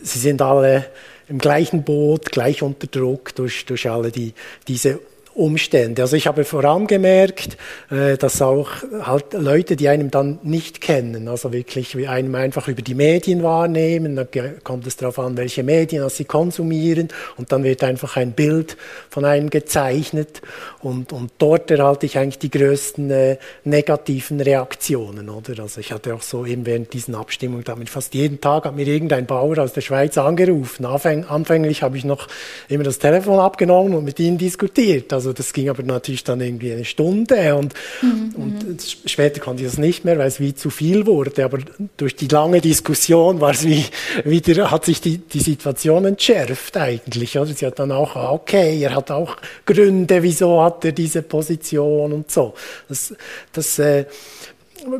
[0.02, 0.86] sie sind alle
[1.28, 4.34] im gleichen Boot, gleich unter Druck durch, durch alle die,
[4.66, 5.00] diese
[5.40, 6.02] Umstände.
[6.02, 7.56] Also ich habe vor allem gemerkt,
[7.90, 8.68] äh, dass auch
[9.02, 14.16] halt Leute, die einem dann nicht kennen, also wirklich einem einfach über die Medien wahrnehmen,
[14.16, 14.24] da
[14.62, 18.76] kommt es darauf an, welche Medien sie konsumieren und dann wird einfach ein Bild
[19.08, 20.42] von einem gezeichnet
[20.80, 25.62] und, und dort erhalte ich eigentlich die größten äh, negativen Reaktionen, oder?
[25.62, 28.86] Also ich hatte auch so eben während diesen Abstimmungen damit fast jeden Tag hat mir
[28.86, 30.84] irgendein Bauer aus der Schweiz angerufen.
[30.84, 32.28] Anfäng, anfänglich habe ich noch
[32.68, 35.12] immer das Telefon abgenommen und mit ihnen diskutiert.
[35.12, 38.34] Also das ging aber natürlich dann irgendwie eine Stunde und, mhm.
[38.36, 38.76] und mhm.
[39.06, 41.44] später konnte ich das nicht mehr, weil es wie zu viel wurde.
[41.44, 41.58] Aber
[41.96, 43.84] durch die lange Diskussion war es wie
[44.24, 47.38] wieder, hat sich die, die Situation entschärft eigentlich.
[47.38, 47.46] Oder?
[47.46, 52.12] Sie hat dann auch, ah, okay, er hat auch Gründe, wieso hat er diese Position
[52.12, 52.54] und so.
[52.88, 53.14] Das,
[53.52, 54.04] das äh,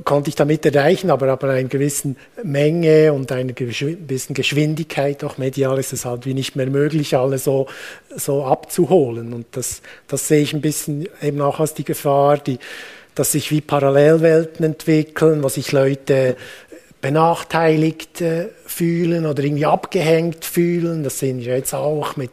[0.05, 3.97] konnte ich damit erreichen, aber aber eine gewisse Menge und eine gewisse
[4.33, 7.67] Geschwindigkeit, auch medial ist es halt wie nicht mehr möglich, alle so,
[8.17, 9.33] so abzuholen.
[9.33, 12.59] Und das, das sehe ich ein bisschen eben auch als die Gefahr, die,
[13.15, 16.37] dass sich wie Parallelwelten entwickeln, wo sich Leute
[17.01, 21.03] benachteiligt äh, fühlen oder irgendwie abgehängt fühlen.
[21.03, 22.31] Das sehen wir jetzt auch mit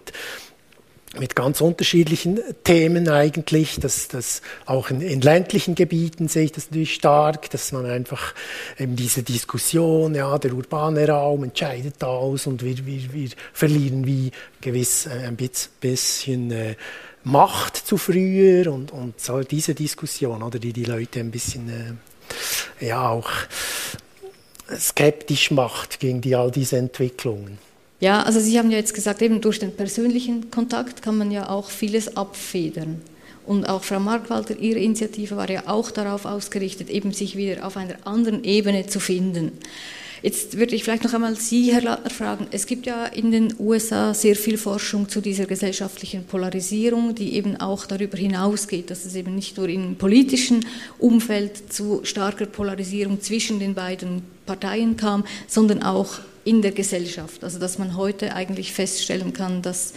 [1.20, 3.80] mit ganz unterschiedlichen Themen eigentlich.
[3.80, 8.34] Das, das auch in, in, ländlichen Gebieten sehe ich das natürlich stark, dass man einfach
[8.78, 14.32] eben diese Diskussion, ja, der urbane Raum entscheidet aus und wir, wir, wir verlieren wie
[14.62, 16.76] gewiss äh, ein bisschen äh,
[17.24, 21.98] Macht zu früher und, und so diese Diskussion, oder die die Leute ein bisschen
[22.80, 23.30] äh, ja auch
[24.78, 27.58] skeptisch macht gegen die, all diese Entwicklungen.
[28.00, 31.50] Ja, also Sie haben ja jetzt gesagt, eben durch den persönlichen Kontakt kann man ja
[31.50, 33.02] auch vieles abfedern.
[33.46, 37.78] Und auch Frau Markwalter, Ihre Initiative war ja auch darauf ausgerichtet, eben sich wieder auf
[37.78, 39.54] einer anderen Ebene zu finden.
[40.22, 42.48] Jetzt würde ich vielleicht noch einmal Sie, Herr Lattner, fragen.
[42.52, 47.58] Es gibt ja in den USA sehr viel Forschung zu dieser gesellschaftlichen Polarisierung, die eben
[47.58, 50.66] auch darüber hinausgeht, dass es eben nicht nur im politischen
[50.98, 57.44] Umfeld zu starker Polarisierung zwischen den beiden Parteien kam, sondern auch in der Gesellschaft.
[57.44, 59.94] Also dass man heute eigentlich feststellen kann, dass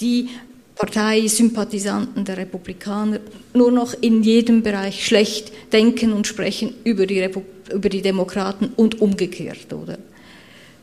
[0.00, 0.30] die
[0.76, 3.20] Parteisympathisanten der Republikaner
[3.52, 8.72] nur noch in jedem Bereich schlecht denken und sprechen über die, Repu über die Demokraten
[8.74, 9.98] und umgekehrt, oder?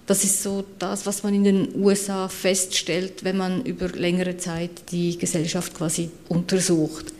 [0.05, 4.91] Das ist so das, was man in den USA feststellt, wenn man über längere Zeit
[4.91, 7.13] die Gesellschaft quasi untersucht.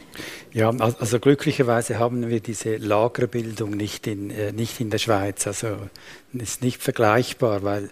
[0.52, 5.46] Ja, also glücklicherweise haben wir diese Lagerbildung nicht in, äh, nicht in der Schweiz.
[5.46, 5.78] Also
[6.34, 7.90] ist nicht vergleichbar, weil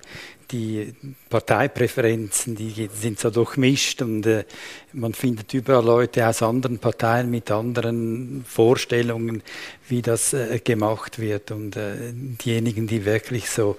[0.51, 0.95] die
[1.29, 4.45] Parteipräferenzen, die sind so durchmischt und äh,
[4.93, 9.43] man findet überall Leute aus anderen Parteien mit anderen Vorstellungen,
[9.87, 11.51] wie das äh, gemacht wird.
[11.51, 13.77] Und äh, diejenigen, die wirklich so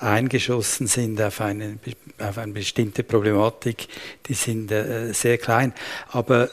[0.00, 1.78] eingeschossen sind auf eine,
[2.18, 3.88] auf eine bestimmte Problematik,
[4.26, 5.72] die sind äh, sehr klein.
[6.08, 6.48] Aber äh,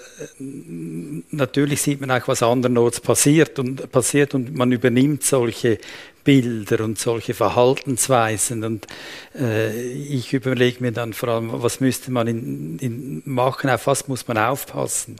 [1.31, 5.79] natürlich sieht man auch, was andernorts passiert und, passiert und man übernimmt solche
[6.23, 8.63] Bilder und solche Verhaltensweisen.
[8.63, 8.87] Und
[9.35, 14.07] äh, ich überlege mir dann vor allem, was müsste man in, in machen, auf was
[14.07, 15.17] muss man aufpassen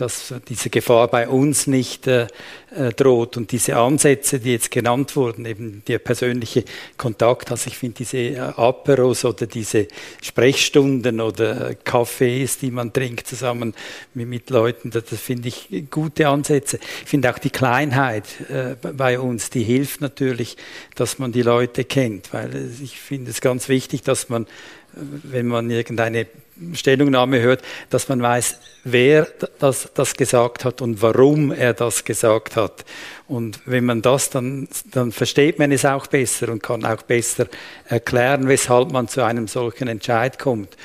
[0.00, 2.26] dass diese Gefahr bei uns nicht äh,
[2.74, 3.36] äh, droht.
[3.36, 6.64] Und diese Ansätze, die jetzt genannt wurden, eben der persönliche
[6.96, 9.88] Kontakt, also ich finde diese äh, Aperos oder diese
[10.22, 13.74] Sprechstunden oder Cafés, die man trinkt zusammen
[14.14, 16.78] mit, mit Leuten, das, das finde ich gute Ansätze.
[17.02, 20.56] Ich finde auch die Kleinheit äh, bei uns, die hilft natürlich,
[20.94, 24.46] dass man die Leute kennt, weil ich finde es ganz wichtig, dass man
[24.94, 26.26] wenn man irgendeine
[26.74, 29.26] Stellungnahme hört, dass man weiß, wer
[29.58, 32.84] das, das gesagt hat und warum er das gesagt hat.
[33.28, 37.46] Und wenn man das dann, dann versteht man es auch besser und kann auch besser
[37.86, 40.76] erklären, weshalb man zu einem solchen Entscheid kommt.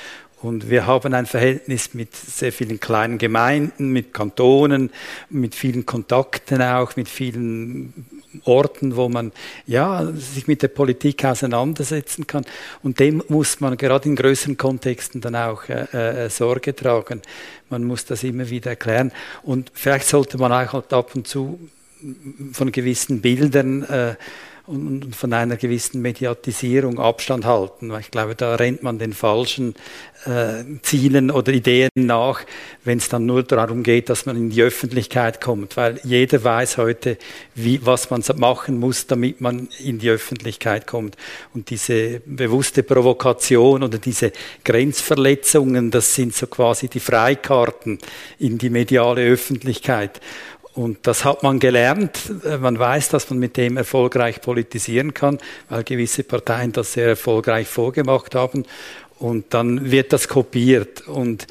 [0.42, 4.90] Und wir haben ein Verhältnis mit sehr vielen kleinen Gemeinden, mit Kantonen,
[5.30, 8.06] mit vielen Kontakten auch, mit vielen
[8.44, 9.32] Orten, wo man
[9.66, 12.44] ja, sich mit der Politik auseinandersetzen kann.
[12.82, 17.22] Und dem muss man gerade in größeren Kontexten dann auch äh, äh, Sorge tragen.
[17.70, 19.12] Man muss das immer wieder erklären.
[19.42, 21.58] Und vielleicht sollte man auch halt ab und zu
[22.52, 24.14] von gewissen Bildern äh,
[24.66, 27.92] und von einer gewissen Mediatisierung Abstand halten.
[28.00, 29.74] Ich glaube, da rennt man den falschen
[30.24, 32.40] äh, Zielen oder Ideen nach,
[32.84, 36.78] wenn es dann nur darum geht, dass man in die Öffentlichkeit kommt, weil jeder weiß
[36.78, 37.16] heute,
[37.54, 41.16] wie, was man machen muss, damit man in die Öffentlichkeit kommt.
[41.54, 44.32] Und diese bewusste Provokation oder diese
[44.64, 47.98] Grenzverletzungen, das sind so quasi die Freikarten
[48.38, 50.20] in die mediale Öffentlichkeit.
[50.76, 52.30] Und das hat man gelernt.
[52.60, 55.38] Man weiß, dass man mit dem erfolgreich politisieren kann,
[55.70, 58.64] weil gewisse Parteien das sehr erfolgreich vorgemacht haben.
[59.18, 61.08] Und dann wird das kopiert.
[61.08, 61.46] Und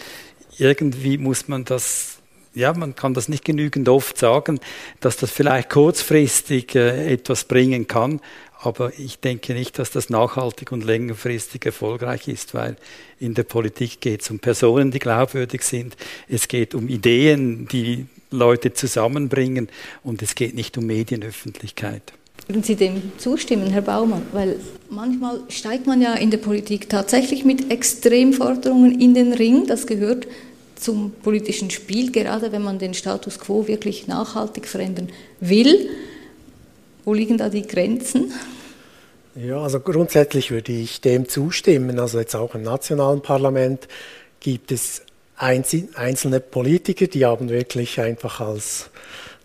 [0.60, 2.20] irgendwie muss man das,
[2.54, 4.60] ja, man kann das nicht genügend oft sagen,
[5.00, 8.22] dass das vielleicht kurzfristig äh, etwas bringen kann,
[8.66, 12.76] aber ich denke nicht, dass das nachhaltig und längerfristig erfolgreich ist, weil
[13.20, 15.96] in der Politik geht es um Personen, die glaubwürdig sind,
[16.28, 19.70] es geht um Ideen, die Leute zusammenbringen
[20.04, 22.14] und es geht nicht um Medienöffentlichkeit.
[22.48, 24.22] Würden Sie dem zustimmen, Herr Baumann?
[24.32, 29.66] Weil manchmal steigt man ja in der Politik tatsächlich mit Extremforderungen in den Ring.
[29.66, 30.28] Das gehört
[30.76, 35.90] zum politischen Spiel, gerade wenn man den Status quo wirklich nachhaltig verändern will.
[37.04, 38.32] Wo liegen da die Grenzen?
[39.36, 42.00] Ja, also grundsätzlich würde ich dem zustimmen.
[42.00, 43.88] Also jetzt auch im nationalen Parlament
[44.40, 45.02] gibt es
[45.38, 48.90] einzelne Politiker, die haben wirklich einfach als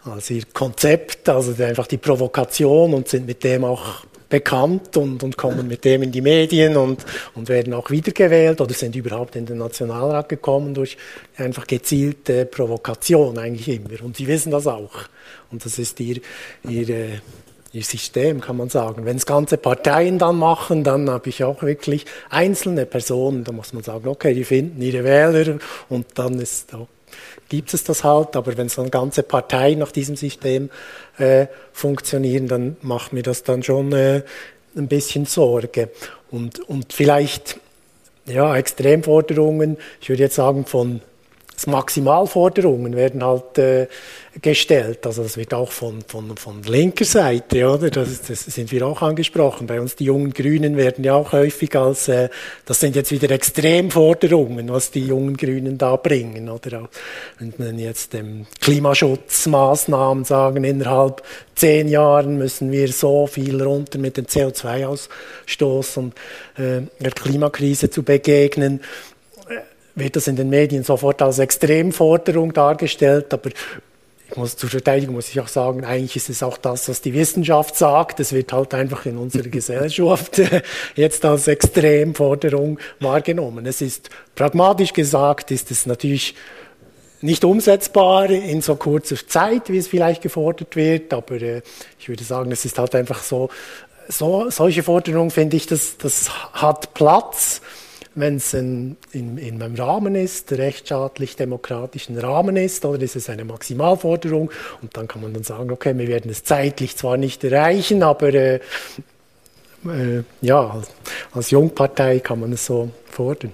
[0.05, 5.37] als ihr Konzept, also einfach die Provokation und sind mit dem auch bekannt und, und
[5.37, 9.45] kommen mit dem in die Medien und, und werden auch wiedergewählt oder sind überhaupt in
[9.45, 10.97] den Nationalrat gekommen durch
[11.37, 14.03] einfach gezielte Provokation eigentlich immer.
[14.03, 15.09] Und sie wissen das auch.
[15.51, 16.21] Und das ist ihr,
[16.63, 17.21] ihr,
[17.73, 19.05] ihr System, kann man sagen.
[19.05, 23.73] Wenn es ganze Parteien dann machen, dann habe ich auch wirklich einzelne Personen, da muss
[23.73, 26.89] man sagen, okay, die finden ihre Wähler und dann ist auch
[27.49, 30.71] gibt es das halt, aber wenn so eine ganze Partei nach diesem System
[31.19, 34.23] äh, funktionieren, dann macht mir das dann schon äh,
[34.77, 35.91] ein bisschen Sorge.
[36.31, 37.59] Und, und vielleicht
[38.27, 41.03] ja, Extremforderungen, ich würde jetzt sagen von
[41.67, 43.87] Maximalforderungen werden halt äh,
[44.41, 45.05] gestellt.
[45.07, 47.91] Also das wird auch von, von, von linker Seite, oder?
[47.91, 49.67] Das, das sind wir auch angesprochen.
[49.67, 52.29] Bei uns die jungen Grünen werden ja auch häufig als, äh,
[52.65, 56.89] das sind jetzt wieder Extremforderungen, was die jungen Grünen da bringen, oder?
[57.39, 61.23] Wenn man jetzt ähm, Klimaschutzmaßnahmen sagen, innerhalb
[61.57, 66.15] zehn Jahren müssen wir so viel runter mit dem CO2-Ausstoß und
[66.57, 68.81] äh, der Klimakrise zu begegnen
[69.95, 73.51] wird das in den Medien sofort als Extremforderung dargestellt, aber
[74.31, 77.15] ich muss, zur Verteidigung muss ich auch sagen, eigentlich ist es auch das, was die
[77.15, 78.21] Wissenschaft sagt.
[78.21, 80.41] Es wird halt einfach in unserer Gesellschaft
[80.95, 83.67] jetzt als Extremforderung wahrgenommen.
[83.67, 86.37] Es ist pragmatisch gesagt, ist es natürlich
[87.23, 91.63] nicht umsetzbar in so kurzer Zeit, wie es vielleicht gefordert wird, aber äh,
[91.99, 93.51] ich würde sagen, es ist halt einfach so,
[94.09, 97.61] so solche Forderungen finde ich, das, das hat Platz
[98.15, 103.45] wenn es in, in, in einem Rahmen ist, rechtsstaatlich-demokratischen Rahmen ist, oder ist es eine
[103.45, 104.51] Maximalforderung
[104.83, 108.35] und dann kann man dann sagen, okay, wir werden es zeitlich zwar nicht erreichen, aber
[108.35, 108.61] äh,
[109.87, 110.89] äh, ja, als,
[111.33, 113.53] als Jungpartei kann man es so fordern.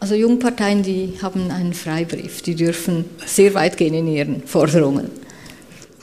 [0.00, 5.10] Also Jungparteien, die haben einen Freibrief, die dürfen sehr weit gehen in ihren Forderungen.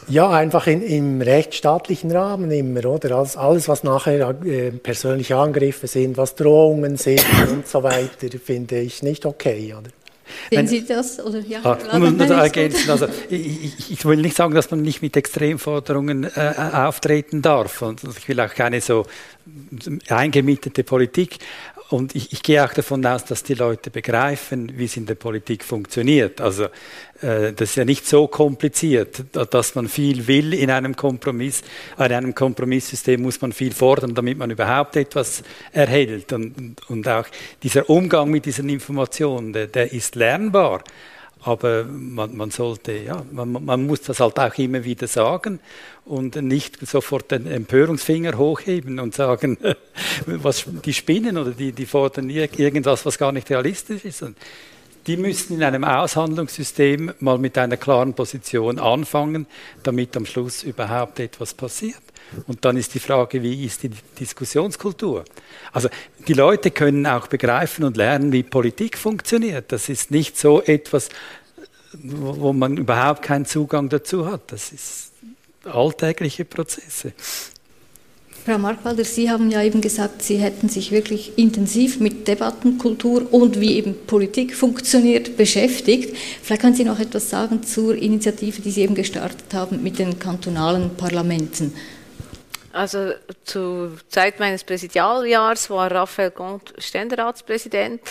[0.08, 3.18] Ja, einfach in, im rechtsstaatlichen Rahmen immer, oder?
[3.18, 8.80] Alles, alles was nachher äh, persönliche Angriffe sind, was Drohungen sind und so weiter, finde
[8.80, 9.90] ich nicht okay, oder?
[10.50, 11.20] Sehen Sie das?
[11.20, 15.16] Oder, ja, ah, ergänzen, also, ich, ich, ich, will nicht sagen, dass man nicht mit
[15.18, 17.82] Extremforderungen äh, auftreten darf.
[17.82, 19.06] Und ich will auch keine so
[20.08, 21.38] eingemietete Politik.
[21.92, 25.16] Und ich, ich, gehe auch davon aus, dass die Leute begreifen, wie es in der
[25.16, 26.40] Politik funktioniert.
[26.40, 26.66] Also
[27.22, 31.64] äh, das ist ja nicht so kompliziert, dass man viel will in einem Kompromiss.
[31.98, 36.32] In einem Kompromisssystem muss man viel fordern, damit man überhaupt etwas erhält.
[36.32, 37.26] Und, und auch
[37.62, 40.86] dieser Umgang mit diesen Informationen, der, der ist lernbar.
[41.44, 45.60] Aber man, man sollte, ja, man, man, muss das halt auch immer wieder sagen
[46.06, 49.58] und nicht sofort den Empörungsfinger hochheben und sagen,
[50.28, 54.22] was die spinnen oder die, die fordern irgendwas, was gar nicht realistisch ist.
[54.22, 54.38] Und
[55.08, 59.48] die müssen in einem Aushandlungssystem mal mit einer klaren Position anfangen,
[59.84, 62.02] damit am Schluss überhaupt etwas passiert.
[62.48, 65.26] Und dann ist die Frage, wie ist die Diskussionskultur?
[65.74, 65.90] Also
[66.28, 69.72] die Leute können auch begreifen und lernen, wie Politik funktioniert.
[69.72, 71.10] Das ist nicht so etwas,
[71.94, 74.52] wo man überhaupt keinen Zugang dazu hat.
[74.52, 75.12] Das ist
[75.66, 77.14] alltägliche Prozesse.
[78.44, 83.60] Frau Markwalder, Sie haben ja eben gesagt, Sie hätten sich wirklich intensiv mit Debattenkultur und
[83.60, 86.18] wie eben Politik funktioniert beschäftigt.
[86.42, 90.18] Vielleicht können Sie noch etwas sagen zur Initiative, die Sie eben gestartet haben mit den
[90.18, 91.72] kantonalen Parlamenten.
[92.74, 93.12] Also
[93.44, 98.02] zur Zeit meines Präsidialjahrs war Raphael Gont Ständeratspräsident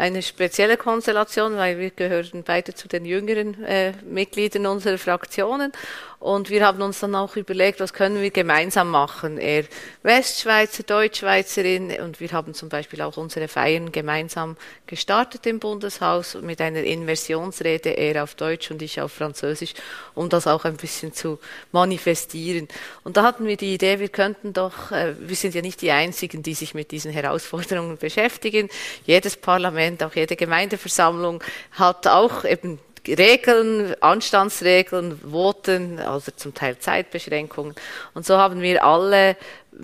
[0.00, 5.72] eine spezielle Konstellation, weil wir gehören beide zu den jüngeren äh, Mitgliedern unserer Fraktionen.
[6.20, 9.38] Und wir haben uns dann auch überlegt, was können wir gemeinsam machen.
[9.38, 9.64] Er
[10.02, 16.60] Westschweizer, Deutschschweizerin und wir haben zum Beispiel auch unsere Feiern gemeinsam gestartet im Bundeshaus mit
[16.60, 19.72] einer Inversionsrede, er auf Deutsch und ich auf Französisch,
[20.14, 21.38] um das auch ein bisschen zu
[21.72, 22.68] manifestieren.
[23.02, 25.90] Und da hatten wir die Idee, wir könnten doch, äh, wir sind ja nicht die
[25.90, 28.68] Einzigen, die sich mit diesen Herausforderungen beschäftigen.
[29.06, 36.78] Jedes Parlament kennt, auch jede Gemeindeversammlung hat auch eben Regeln, Anstandsregeln, Voten, also zum Teil
[36.78, 37.74] Zeitbeschränkungen.
[38.12, 39.36] Und so haben wir alle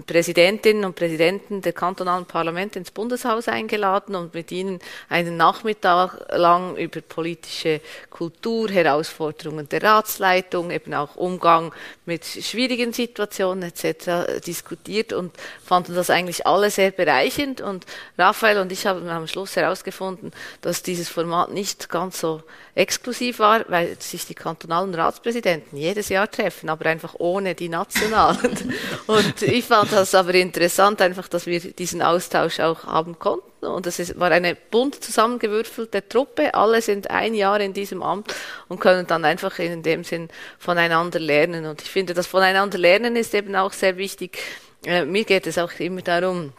[0.06, 6.76] Präsidentinnen und Präsidenten der kantonalen Parlamente ins Bundeshaus eingeladen und mit ihnen einen Nachmittag lang
[6.76, 7.80] über politische
[8.10, 11.72] Kultur, Herausforderungen der Ratsleitung, eben auch Umgang
[12.04, 14.42] mit schwierigen Situationen etc.
[14.44, 15.32] diskutiert und
[15.64, 17.60] fanden das eigentlich alle sehr bereichend.
[17.60, 17.86] Und
[18.18, 20.32] Raphael und ich haben am Schluss herausgefunden,
[20.62, 22.42] dass dieses Format nicht ganz so
[22.74, 28.74] exklusiv war, weil sich die kantonalen Ratspräsidenten jedes Jahr treffen, aber einfach ohne die nationalen.
[29.06, 33.66] und ich fand das aber interessant, einfach, dass wir diesen Austausch auch haben konnten.
[33.66, 36.54] Und es war eine bunt zusammengewürfelte Truppe.
[36.54, 38.34] Alle sind ein Jahr in diesem Amt
[38.68, 41.66] und können dann einfach in dem Sinn voneinander lernen.
[41.66, 44.38] Und ich finde, das voneinander lernen ist eben auch sehr wichtig.
[44.84, 46.52] Äh, mir geht es auch immer darum,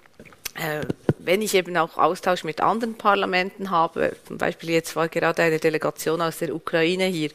[0.55, 0.81] äh,
[1.19, 5.59] wenn ich eben auch Austausch mit anderen Parlamenten habe, zum Beispiel jetzt war gerade eine
[5.59, 7.31] Delegation aus der Ukraine hier,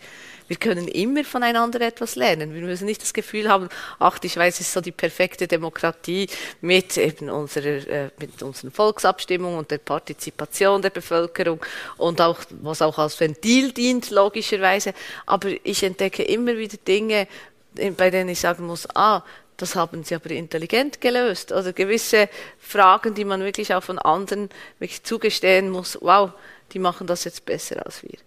[0.48, 2.54] wir können immer voneinander etwas lernen.
[2.54, 3.68] Wir müssen nicht das Gefühl haben,
[3.98, 6.28] ach, die Schweiz ist so die perfekte Demokratie
[6.60, 11.60] mit eben unserer, äh, mit unseren Volksabstimmungen und der Partizipation der Bevölkerung
[11.96, 14.94] und auch, was auch als Ventil dient, logischerweise.
[15.26, 17.28] Aber ich entdecke immer wieder Dinge,
[17.96, 19.22] bei denen ich sagen muss, ah,
[19.56, 21.52] das haben sie aber intelligent gelöst.
[21.52, 22.28] Also gewisse
[22.58, 26.32] Fragen, die man wirklich auch von anderen wirklich zugestehen muss, wow,
[26.72, 28.18] die machen das jetzt besser als wir.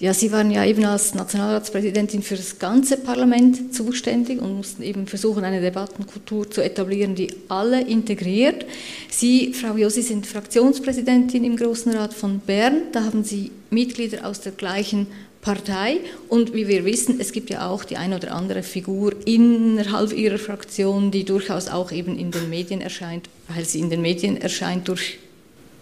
[0.00, 5.06] Ja, Sie waren ja eben als Nationalratspräsidentin für das ganze Parlament zuständig und mussten eben
[5.06, 8.66] versuchen, eine Debattenkultur zu etablieren, die alle integriert.
[9.08, 12.82] Sie, Frau Josi, sind Fraktionspräsidentin im Großen Rat von Bern.
[12.90, 15.06] Da haben Sie Mitglieder aus der gleichen
[15.42, 15.98] Partei.
[16.28, 20.38] Und wie wir wissen, es gibt ja auch die eine oder andere Figur innerhalb ihrer
[20.38, 24.88] Fraktion, die durchaus auch eben in den Medien erscheint, weil sie in den Medien erscheint
[24.88, 25.18] durch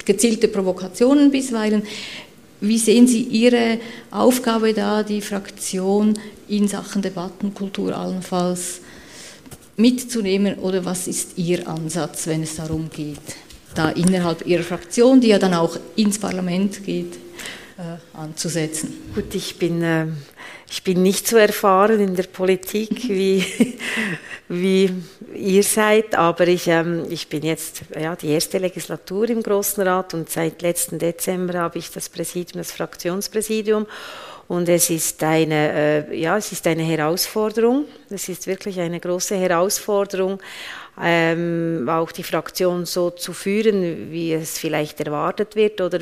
[0.04, 1.84] gezielte Provokationen bisweilen.
[2.62, 3.80] Wie sehen Sie Ihre
[4.12, 8.82] Aufgabe da, die Fraktion in Sachen Debattenkultur allenfalls
[9.76, 13.18] mitzunehmen oder was ist Ihr Ansatz, wenn es darum geht,
[13.74, 17.16] da innerhalb Ihrer Fraktion, die ja dann auch ins Parlament geht,
[17.78, 18.94] äh, anzusetzen?
[19.12, 20.06] Gut, ich bin äh,
[20.70, 23.44] ich bin nicht so erfahren in der Politik wie,
[24.48, 24.90] wie
[25.34, 30.14] ihr seid, aber ich, ähm, ich bin jetzt ja, die erste Legislatur im Großen Rat
[30.14, 33.86] und seit letzten Dezember habe ich das Präsidium, das Fraktionspräsidium.
[34.48, 37.86] Und es ist eine, äh, ja, es ist eine Herausforderung.
[38.10, 40.40] Es ist wirklich eine große Herausforderung,
[41.01, 46.01] ähm, auch die Fraktion so zu führen, wie es vielleicht erwartet wird oder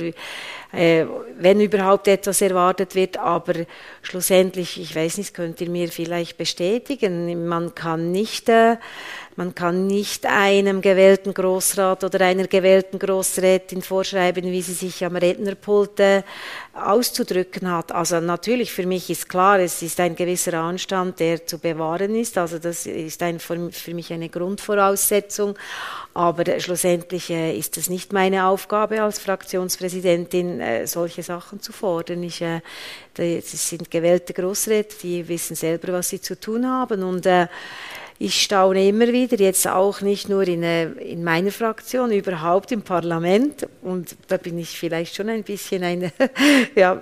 [0.73, 1.07] äh,
[1.39, 3.17] wenn überhaupt etwas erwartet wird.
[3.17, 3.55] Aber
[4.03, 8.77] schlussendlich, ich weiß nicht, könnt ihr mir vielleicht bestätigen, man kann nicht äh,
[9.41, 15.17] man kann nicht einem gewählten Großrat oder einer gewählten Großrätin vorschreiben, wie sie sich am
[15.17, 16.25] Rednerpult äh,
[16.75, 17.91] auszudrücken hat.
[17.91, 22.37] Also natürlich, für mich ist klar, es ist ein gewisser Anstand, der zu bewahren ist.
[22.37, 24.80] Also das ist ein, für mich eine Grundvoraussetzung.
[26.13, 31.73] Aber äh, schlussendlich äh, ist es nicht meine Aufgabe als Fraktionspräsidentin, äh, solche Sachen zu
[31.73, 32.23] fordern.
[32.23, 32.43] Ich,
[33.15, 37.03] das sind gewählte Großräte, die wissen selber, was sie zu tun haben.
[37.03, 37.27] Und
[38.19, 43.67] ich staune immer wieder, jetzt auch nicht nur in, in meiner Fraktion, überhaupt im Parlament.
[43.83, 46.13] Und da bin ich vielleicht schon ein bisschen eine,
[46.75, 47.01] ja,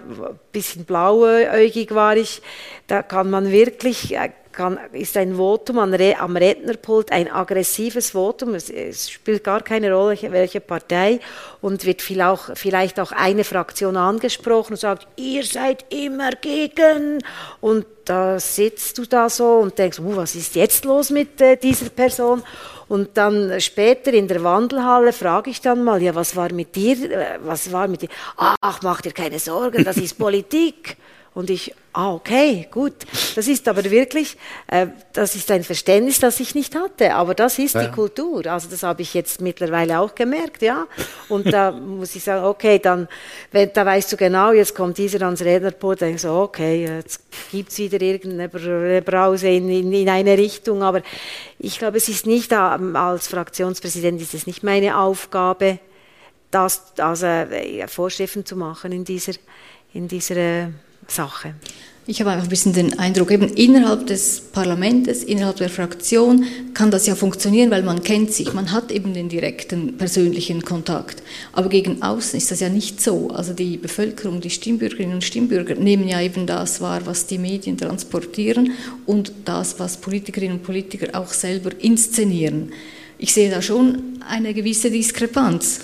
[0.52, 2.40] bisschen blauäugig war ich.
[2.86, 4.16] Da kann man wirklich
[4.58, 8.54] kann, ist ein Votum am Rednerpult ein aggressives Votum.
[8.54, 11.20] Es, es, spielt gar keine Rolle, welche Partei.
[11.60, 17.22] Und wird viel auch, vielleicht auch eine Fraktion angesprochen und sagt, ihr seid immer gegen.
[17.60, 21.56] Und da sitzt du da so und denkst, uh, was ist jetzt los mit äh,
[21.56, 22.42] dieser Person?
[22.88, 27.10] Und dann später in der Wandelhalle frage ich dann mal, ja, was war mit dir?
[27.10, 28.08] Äh, was war mit dir?
[28.36, 30.96] Ach, mach dir keine Sorgen, das ist Politik.
[31.38, 32.94] Und ich, ah, okay, gut.
[33.36, 34.36] Das ist aber wirklich,
[34.66, 37.14] äh, das ist ein Verständnis, das ich nicht hatte.
[37.14, 37.84] Aber das ist ja.
[37.84, 38.44] die Kultur.
[38.46, 40.88] Also das habe ich jetzt mittlerweile auch gemerkt, ja.
[41.28, 43.06] Und da muss ich sagen, okay, dann,
[43.52, 47.20] wenn, da weißt du genau, jetzt kommt dieser ans Rednerpult, denkst du, okay, jetzt
[47.52, 50.82] gibt es wieder irgendeine Brause in, in, in, eine Richtung.
[50.82, 51.02] Aber
[51.60, 55.78] ich glaube, es ist nicht, als Fraktionspräsident ist es nicht meine Aufgabe,
[56.50, 59.34] das, also äh, Vorschriften zu machen in dieser,
[59.92, 60.72] in dieser
[61.08, 61.54] Sache.
[62.10, 66.90] Ich habe einfach ein bisschen den Eindruck, eben innerhalb des Parlaments, innerhalb der Fraktion kann
[66.90, 71.22] das ja funktionieren, weil man kennt sich, man hat eben den direkten persönlichen Kontakt.
[71.52, 73.28] Aber gegen außen ist das ja nicht so.
[73.28, 77.76] Also die Bevölkerung, die Stimmbürgerinnen und Stimmbürger nehmen ja eben das wahr, was die Medien
[77.76, 78.72] transportieren
[79.04, 82.72] und das, was Politikerinnen und Politiker auch selber inszenieren.
[83.18, 85.80] Ich sehe da schon eine gewisse Diskrepanz.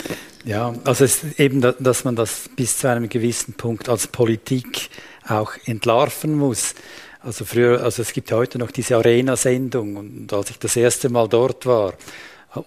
[0.46, 4.90] Ja, also es ist eben, dass man das bis zu einem gewissen Punkt als Politik
[5.26, 6.74] auch entlarven muss.
[7.20, 11.28] Also früher, also es gibt heute noch diese Arena-Sendung und als ich das erste Mal
[11.28, 11.94] dort war,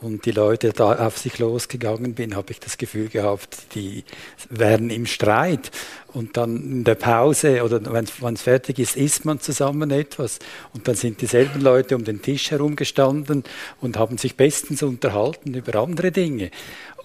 [0.02, 4.04] und die Leute da auf sich losgegangen bin, habe ich das Gefühl gehabt, die
[4.50, 5.72] wären im Streit.
[6.14, 10.40] Und dann in der Pause oder wenn es fertig ist, isst man zusammen etwas.
[10.74, 13.44] Und dann sind dieselben Leute um den Tisch herumgestanden
[13.82, 16.52] und haben sich bestens unterhalten über andere Dinge.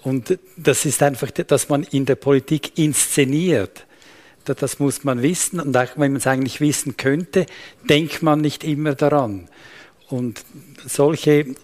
[0.01, 3.85] Und das ist einfach, dass man in der Politik inszeniert.
[4.45, 5.59] Das muss man wissen.
[5.59, 7.45] Und auch wenn man es eigentlich wissen könnte,
[7.89, 9.47] denkt man nicht immer daran.
[10.09, 10.43] Und
[10.85, 11.55] solche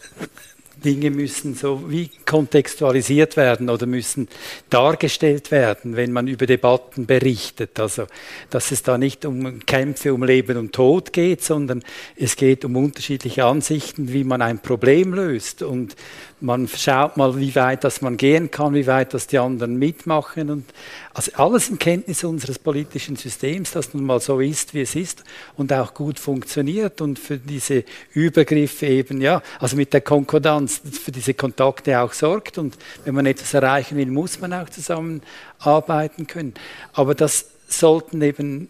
[0.83, 4.27] Dinge müssen so wie kontextualisiert werden oder müssen
[4.69, 7.79] dargestellt werden, wenn man über Debatten berichtet.
[7.79, 8.07] Also,
[8.49, 11.83] dass es da nicht um Kämpfe um Leben und Tod geht, sondern
[12.15, 15.63] es geht um unterschiedliche Ansichten, wie man ein Problem löst.
[15.63, 15.95] Und
[16.41, 20.49] man schaut mal, wie weit das man gehen kann, wie weit das die anderen mitmachen.
[20.49, 20.65] Und
[21.13, 25.23] also alles in Kenntnis unseres politischen Systems, das nun mal so ist, wie es ist
[25.57, 27.83] und auch gut funktioniert und für diese
[28.13, 32.57] Übergriffe eben, ja, also mit der Konkordanz für diese Kontakte auch sorgt.
[32.57, 36.53] Und wenn man etwas erreichen will, muss man auch zusammenarbeiten können.
[36.93, 38.69] Aber das sollten eben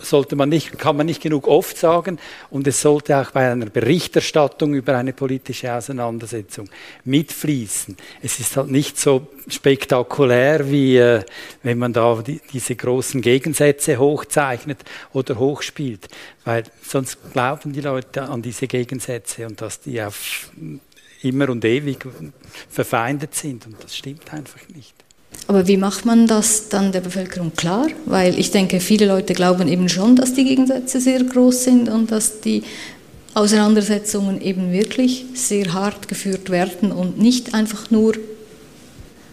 [0.00, 2.18] sollte man nicht, kann man nicht genug oft sagen
[2.50, 6.68] und es sollte auch bei einer Berichterstattung über eine politische Auseinandersetzung
[7.04, 7.96] mitfließen.
[8.22, 11.22] Es ist halt nicht so spektakulär, wie äh,
[11.62, 14.78] wenn man da die, diese großen Gegensätze hochzeichnet
[15.12, 16.08] oder hochspielt,
[16.44, 20.50] weil sonst glauben die Leute an diese Gegensätze und dass die auf
[21.22, 21.98] immer und ewig
[22.68, 24.94] verfeindet sind und das stimmt einfach nicht.
[25.48, 27.86] Aber wie macht man das dann der Bevölkerung klar?
[28.04, 32.12] Weil ich denke, viele Leute glauben eben schon, dass die Gegensätze sehr groß sind und
[32.12, 32.62] dass die
[33.32, 38.12] Auseinandersetzungen eben wirklich sehr hart geführt werden und nicht einfach nur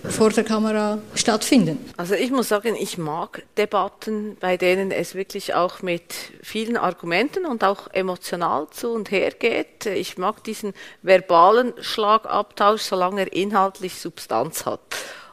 [0.09, 1.79] vor der Kamera stattfinden.
[1.97, 7.45] Also ich muss sagen, ich mag Debatten, bei denen es wirklich auch mit vielen Argumenten
[7.45, 9.85] und auch emotional zu und her geht.
[9.85, 14.79] Ich mag diesen verbalen Schlagabtausch, solange er inhaltlich Substanz hat.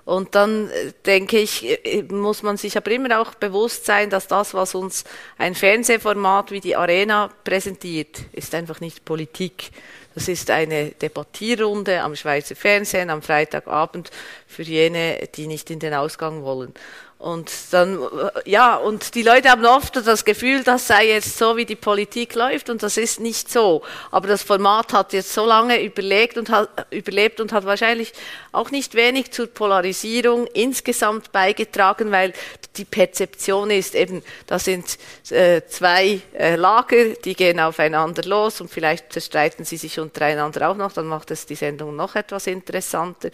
[0.04, 4.26] Und dann äh, denke ich, äh, muss man sich aber immer auch bewusst sein, dass
[4.26, 5.04] das, was uns
[5.38, 9.70] ein Fernsehformat wie die Arena präsentiert, ist einfach nicht Politik.
[10.14, 14.10] Das ist eine Debattierrunde am Schweizer Fernsehen am Freitagabend
[14.46, 16.74] für jene, die nicht in den Ausgang wollen.
[17.22, 18.00] Und dann,
[18.46, 22.34] ja, und die Leute haben oft das Gefühl, das sei jetzt so, wie die Politik
[22.34, 23.82] läuft, und das ist nicht so.
[24.10, 28.12] Aber das Format hat jetzt so lange überlegt und hat, überlebt und hat wahrscheinlich
[28.50, 32.32] auch nicht wenig zur Polarisierung insgesamt beigetragen, weil
[32.76, 34.98] die Perzeption ist eben, da sind
[35.30, 40.76] äh, zwei äh, Lager, die gehen aufeinander los und vielleicht zerstreiten sie sich untereinander auch
[40.76, 43.30] noch, dann macht es die Sendung noch etwas interessanter.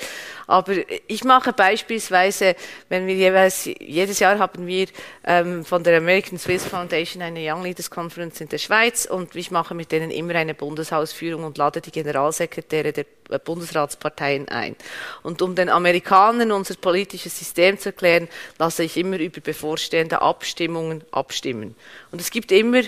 [0.47, 0.75] Aber
[1.07, 2.57] ich mache beispielsweise,
[2.89, 4.87] wenn wir jeweils jedes Jahr haben wir
[5.25, 9.51] ähm, von der American Swiss Foundation eine Young Leaders Conference in der Schweiz und ich
[9.51, 14.77] mache mit denen immer eine Bundeshausführung und lade die Generalsekretäre der äh, Bundesratsparteien ein.
[15.23, 21.05] Und um den Amerikanern unser politisches System zu erklären, lasse ich immer über bevorstehende Abstimmungen
[21.11, 21.75] abstimmen.
[22.11, 22.83] Und es gibt immer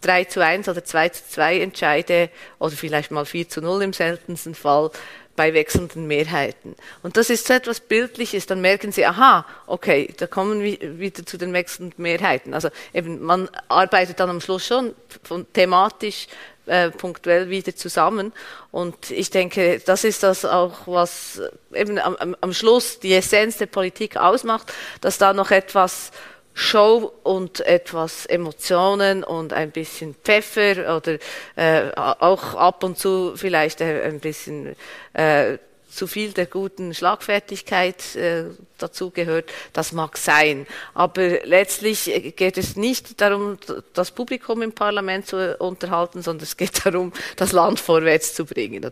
[0.00, 3.92] 3 zu 1 oder 2 zu 2 Entscheide oder vielleicht mal 4 zu 0 im
[3.92, 4.90] seltensten Fall
[5.38, 6.74] bei wechselnden Mehrheiten.
[7.04, 11.24] Und das ist so etwas Bildliches, dann merken Sie, aha, okay, da kommen wir wieder
[11.24, 12.54] zu den wechselnden Mehrheiten.
[12.54, 16.26] Also eben, man arbeitet dann am Schluss schon von thematisch
[16.66, 18.32] äh, punktuell wieder zusammen.
[18.72, 21.40] Und ich denke, das ist das auch, was
[21.72, 26.10] eben am, am Schluss die Essenz der Politik ausmacht, dass da noch etwas
[26.58, 31.18] Show und etwas Emotionen und ein bisschen Pfeffer oder
[31.54, 34.74] äh, auch ab und zu vielleicht äh, ein bisschen
[35.12, 38.44] äh, zu viel der guten Schlagfertigkeit äh,
[38.76, 40.66] dazu gehört, das mag sein.
[40.94, 43.56] Aber letztlich geht es nicht darum,
[43.94, 48.84] das Publikum im Parlament zu unterhalten, sondern es geht darum, das Land vorwärts zu bringen.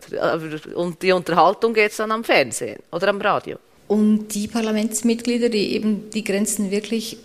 [0.73, 3.57] Und die Unterhaltung geht es dann am Fernsehen oder am Radio.
[3.87, 7.17] Und die Parlamentsmitglieder, die eben die Grenzen wirklich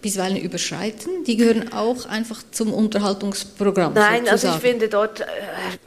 [0.00, 1.24] bisweilen überschreiten.
[1.24, 3.94] Die gehören auch einfach zum Unterhaltungsprogramm.
[3.94, 4.28] Nein, sozusagen.
[4.30, 5.24] also ich finde, dort äh,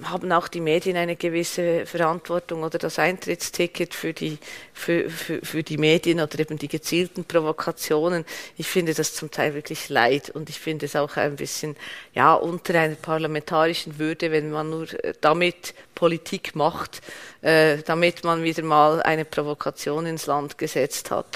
[0.03, 4.38] haben auch die Medien eine gewisse Verantwortung oder das Eintrittsticket für die,
[4.74, 8.26] für, für, für die Medien oder eben die gezielten Provokationen.
[8.57, 11.76] Ich finde das zum Teil wirklich leid und ich finde es auch ein bisschen
[12.14, 17.01] ja, unter einer parlamentarischen Würde, wenn man nur äh, damit Politik macht,
[17.41, 21.28] äh, damit man wieder mal eine Provokation ins Land gesetzt hat.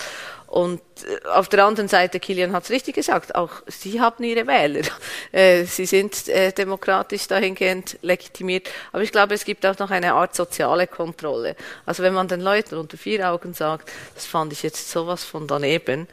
[0.56, 4.48] Und äh, auf der anderen Seite, Kilian hat es richtig gesagt, auch Sie haben Ihre
[4.48, 4.84] Wähler.
[5.34, 8.70] Äh, Sie sind äh, demokratisch dahingehend legitimiert.
[8.94, 11.58] Aber ich glaube, es gibt auch noch eine Art soziale Kontrolle.
[11.86, 15.46] Also wenn man den Leuten unter vier Augen sagt, das fand ich jetzt sowas von
[15.46, 16.08] daneben,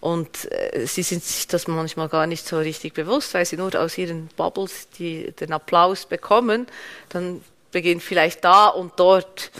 [0.00, 0.48] und
[0.84, 4.28] sie sind sich das manchmal gar nicht so richtig bewusst, weil sie nur aus ihren
[4.36, 6.68] Bubbles die, den Applaus bekommen,
[7.08, 9.50] dann beginnt vielleicht da und dort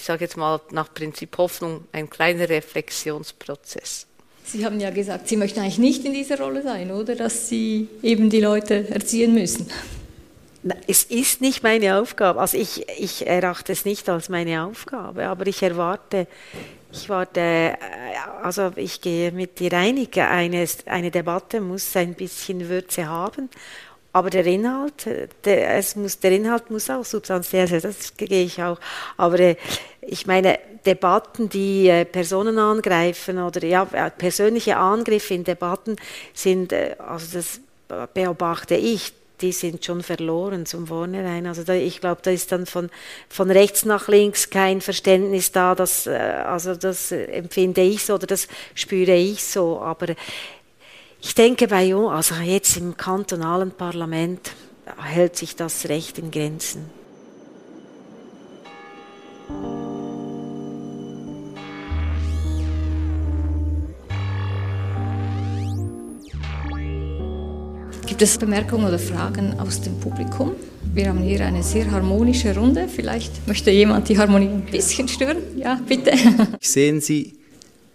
[0.00, 4.06] ich sage jetzt mal nach Prinzip Hoffnung, ein kleiner Reflexionsprozess.
[4.44, 7.14] Sie haben ja gesagt, Sie möchten eigentlich nicht in dieser Rolle sein, oder?
[7.14, 9.70] Dass Sie eben die Leute erziehen müssen.
[10.86, 12.40] Es ist nicht meine Aufgabe.
[12.40, 16.26] Also ich, ich erachte es nicht als meine Aufgabe, aber ich erwarte,
[16.90, 17.76] ich warte, äh,
[18.42, 23.50] also ich gehe mit dir einig, eine, eine Debatte muss ein bisschen Würze haben
[24.12, 25.06] aber der Inhalt,
[25.44, 28.78] der, es muss, der Inhalt muss auch substanziell sein, das gehe ich auch.
[29.16, 29.56] Aber äh,
[30.00, 35.96] ich meine, Debatten, die äh, Personen angreifen oder ja, äh, persönliche Angriffe in Debatten
[36.34, 37.60] sind, äh, also das
[38.14, 41.46] beobachte ich, die sind schon verloren zum Vornherein.
[41.46, 42.90] Also da, ich glaube, da ist dann von,
[43.28, 48.26] von rechts nach links kein Verständnis da, das, äh, also das empfinde ich so oder
[48.26, 49.80] das spüre ich so.
[49.80, 50.14] Aber
[51.22, 54.52] ich denke bei uns, also jetzt im kantonalen Parlament
[55.02, 56.86] hält sich das Recht in Grenzen.
[68.06, 70.52] Gibt es Bemerkungen oder Fragen aus dem Publikum?
[70.92, 72.88] Wir haben hier eine sehr harmonische Runde.
[72.88, 75.38] Vielleicht möchte jemand die Harmonie ein bisschen stören.
[75.56, 76.12] Ja, bitte.
[76.60, 77.39] Sehen Sie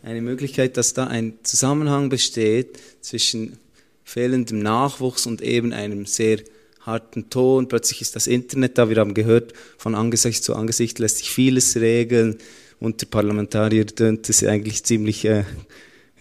[0.05, 3.57] eine Möglichkeit, dass da ein Zusammenhang besteht zwischen
[4.03, 6.41] fehlendem Nachwuchs und eben einem sehr
[6.81, 7.67] harten Ton.
[7.67, 8.87] Plötzlich ist das Internet da.
[8.87, 12.37] Wir haben gehört, von Angesicht zu Angesicht lässt sich vieles regeln.
[12.79, 15.43] Unter Parlamentarier tönt es eigentlich ziemlich äh,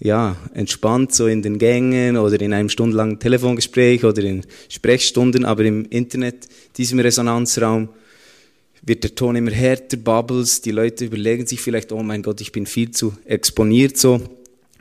[0.01, 5.45] ja, entspannt, so in den Gängen oder in einem stundenlangen Telefongespräch oder in Sprechstunden.
[5.45, 7.91] Aber im Internet, diesem Resonanzraum,
[8.87, 12.53] wird der Ton immer härter, Bubbles, die Leute überlegen sich vielleicht, oh mein Gott, ich
[12.53, 14.21] bin viel zu exponiert so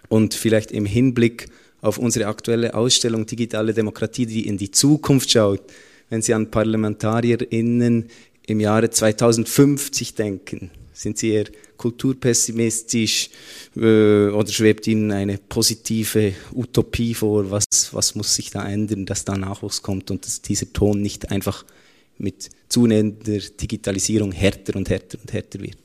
[0.10, 1.48] und vielleicht im Hinblick
[1.82, 5.62] auf unsere aktuelle Ausstellung Digitale Demokratie, die in die Zukunft schaut,
[6.10, 8.06] wenn Sie an ParlamentarierInnen
[8.46, 11.46] im Jahre 2050 denken, sind Sie eher
[11.78, 13.30] kulturpessimistisch
[13.76, 17.50] äh, oder schwebt Ihnen eine positive Utopie vor?
[17.52, 21.32] Was, was muss sich da ändern, dass da Nachwuchs kommt und dass dieser Ton nicht
[21.32, 21.66] einfach
[22.18, 25.78] mit zunehmender Digitalisierung härter und härter und härter wird.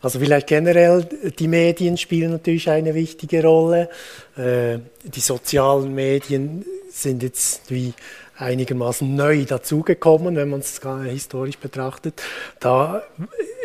[0.00, 1.06] Also vielleicht generell,
[1.38, 3.88] die Medien spielen natürlich eine wichtige Rolle.
[4.36, 7.94] Äh, die sozialen Medien sind jetzt wie
[8.36, 10.80] einigermaßen neu dazugekommen, wenn man es
[11.10, 12.22] historisch betrachtet.
[12.60, 13.02] Da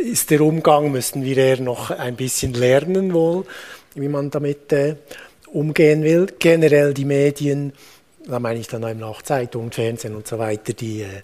[0.04, 3.46] ist der Umgang, müssen wir eher noch ein bisschen lernen wohl,
[3.96, 4.96] wie man damit äh,
[5.48, 6.28] umgehen will.
[6.40, 7.74] Generell die Medien
[8.26, 11.22] da meine ich dann eben auch Zeitungen, Fernsehen und so weiter, die, äh,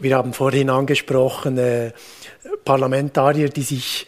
[0.00, 1.92] wir haben vorhin angesprochen, äh,
[2.64, 4.06] Parlamentarier, die sich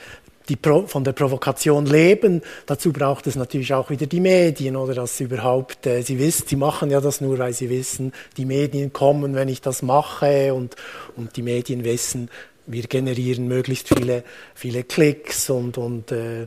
[0.48, 4.94] die Pro von der Provokation leben, dazu braucht es natürlich auch wieder die Medien oder
[4.94, 8.44] dass sie überhaupt, äh, sie wissen, sie machen ja das nur, weil sie wissen, die
[8.44, 10.76] Medien kommen, wenn ich das mache und,
[11.16, 12.28] und die Medien wissen,
[12.66, 16.46] wir generieren möglichst viele, viele Klicks und, und äh, äh,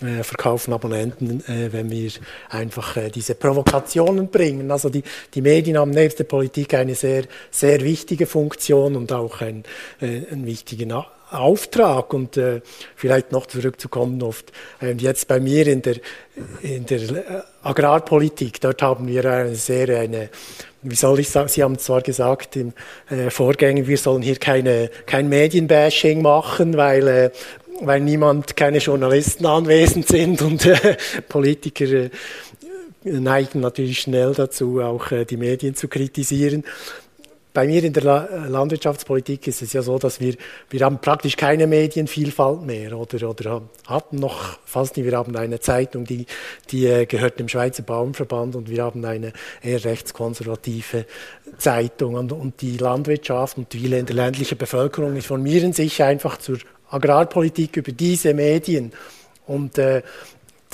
[0.00, 2.10] äh, verkaufen Abonnenten, äh, wenn wir
[2.48, 4.70] einfach äh, diese Provokationen bringen.
[4.70, 5.02] Also die,
[5.34, 9.64] die Medien haben nebst der Politik eine sehr, sehr wichtige Funktion und auch ein,
[10.00, 10.92] äh, einen wichtigen
[11.30, 12.60] Auftrag und äh,
[12.94, 15.96] vielleicht noch zurückzukommen oft äh, jetzt bei mir in der
[16.62, 20.30] in der Agrarpolitik dort haben wir eine sehr eine
[20.88, 22.72] wie soll ich sagen, Sie haben zwar gesagt im
[23.10, 27.30] äh, Vorgänger, wir sollen hier keine, kein Medienbashing machen, weil, äh,
[27.80, 30.96] weil niemand, keine Journalisten anwesend sind und äh,
[31.28, 32.10] Politiker äh,
[33.02, 36.64] neigen natürlich schnell dazu, auch äh, die Medien zu kritisieren.
[37.56, 40.34] Bei mir in der äh, Landwirtschaftspolitik ist es ja so, dass wir,
[40.68, 45.06] wir haben praktisch keine Medienvielfalt mehr oder, oder hatten noch fast nie.
[45.06, 46.26] Wir haben eine Zeitung, die,
[46.70, 49.32] die äh, gehört dem Schweizer Bauernverband und wir haben eine
[49.62, 51.06] eher rechtskonservative
[51.56, 52.16] Zeitung.
[52.16, 56.58] Und, und die Landwirtschaft und viele in der ländlichen Bevölkerung informieren sich einfach zur
[56.90, 58.92] Agrarpolitik über diese Medien.
[59.46, 60.02] Und äh,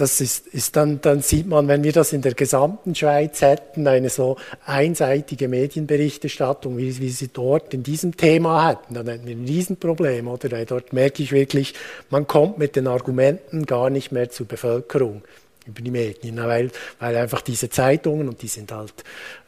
[0.02, 3.86] das ist, ist dann, dann sieht man, wenn wir das in der gesamten Schweiz hätten,
[3.86, 4.36] eine so
[4.66, 10.26] einseitige Medienberichterstattung, wie, wie sie dort in diesem Thema hätten, dann hätten wir ein Riesenproblem,
[10.26, 10.64] oder?
[10.64, 11.74] Dort merke ich wirklich,
[12.10, 15.22] man kommt mit den Argumenten gar nicht mehr zur Bevölkerung.
[15.66, 18.94] Über die Medien, weil, weil einfach diese Zeitungen, und die sind halt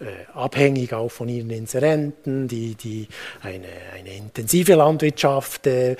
[0.00, 3.08] äh, abhängig auch von ihren Inserenten, die, die
[3.42, 5.96] eine, eine intensive Landwirtschaft äh,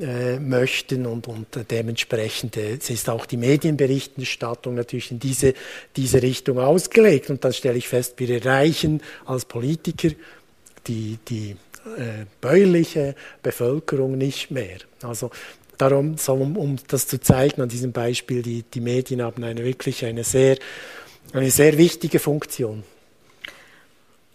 [0.00, 5.54] äh, möchten und, und dementsprechend äh, ist auch die Medienberichterstattung natürlich in diese,
[5.94, 7.30] diese Richtung ausgelegt.
[7.30, 10.10] Und dann stelle ich fest, wir erreichen als Politiker
[10.88, 11.56] die, die
[11.96, 14.78] äh, bäuerliche Bevölkerung nicht mehr.
[15.02, 15.30] Also
[15.78, 19.64] darum, so um, um, das zu zeigen an diesem Beispiel, die, die Medien haben eine
[19.64, 20.58] wirklich eine sehr,
[21.32, 22.84] eine sehr wichtige Funktion.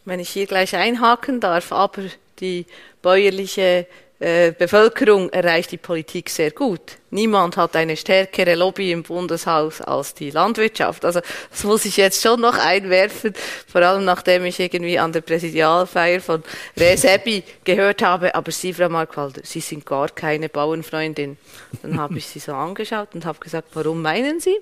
[0.05, 2.03] Wenn ich hier gleich einhaken darf, aber
[2.39, 2.65] die
[3.01, 3.85] bäuerliche
[4.19, 6.97] äh, Bevölkerung erreicht die Politik sehr gut.
[7.09, 11.05] Niemand hat eine stärkere Lobby im Bundeshaus als die Landwirtschaft.
[11.05, 13.33] Also das muss ich jetzt schon noch einwerfen,
[13.65, 16.43] vor allem nachdem ich irgendwie an der Präsidialfeier von
[16.77, 21.37] Resebi gehört habe, aber Sie, Frau Markwalder, Sie sind gar keine Bauernfreundin.
[21.81, 24.57] Dann habe ich sie so angeschaut und habe gesagt, warum meinen Sie?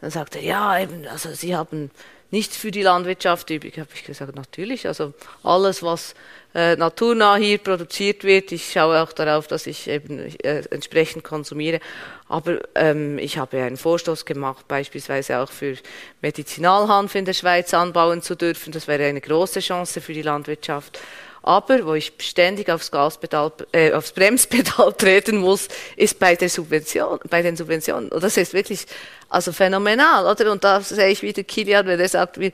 [0.00, 1.90] Dann sagte er, ja, eben, also Sie haben
[2.32, 3.78] nichts für die Landwirtschaft übrig.
[3.78, 4.88] Habe ich gesagt, natürlich.
[4.88, 6.14] Also alles, was
[6.54, 8.52] äh, naturnah hier produziert wird.
[8.52, 11.80] Ich schaue auch darauf, dass ich eben äh, entsprechend konsumiere.
[12.28, 15.76] Aber ähm, ich habe einen Vorstoß gemacht, beispielsweise auch für
[16.20, 18.72] Medizinalhanf in der Schweiz anbauen zu dürfen.
[18.72, 20.98] Das wäre eine große Chance für die Landwirtschaft.
[21.42, 27.18] Aber wo ich ständig aufs, Gaspedal, äh, aufs Bremspedal treten muss, ist bei, der Subvention,
[27.28, 28.10] bei den Subventionen.
[28.10, 28.86] Und das ist wirklich
[29.32, 30.52] also phänomenal, oder?
[30.52, 32.52] Und da sehe ich wieder Kilian, wenn er sagt, wir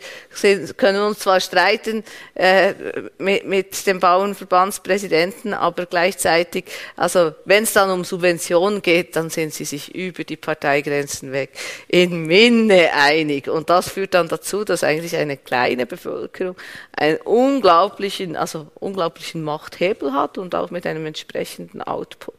[0.76, 2.04] können uns zwar streiten
[2.34, 2.72] äh,
[3.18, 6.66] mit, mit dem Bauernverbandspräsidenten, aber gleichzeitig,
[6.96, 11.50] also wenn es dann um Subventionen geht, dann sind sie sich über die Parteigrenzen weg
[11.88, 13.48] in Minne einig.
[13.48, 16.56] Und das führt dann dazu, dass eigentlich eine kleine Bevölkerung
[16.96, 22.34] einen unglaublichen, also unglaublichen Machthebel hat und auch mit einem entsprechenden Output.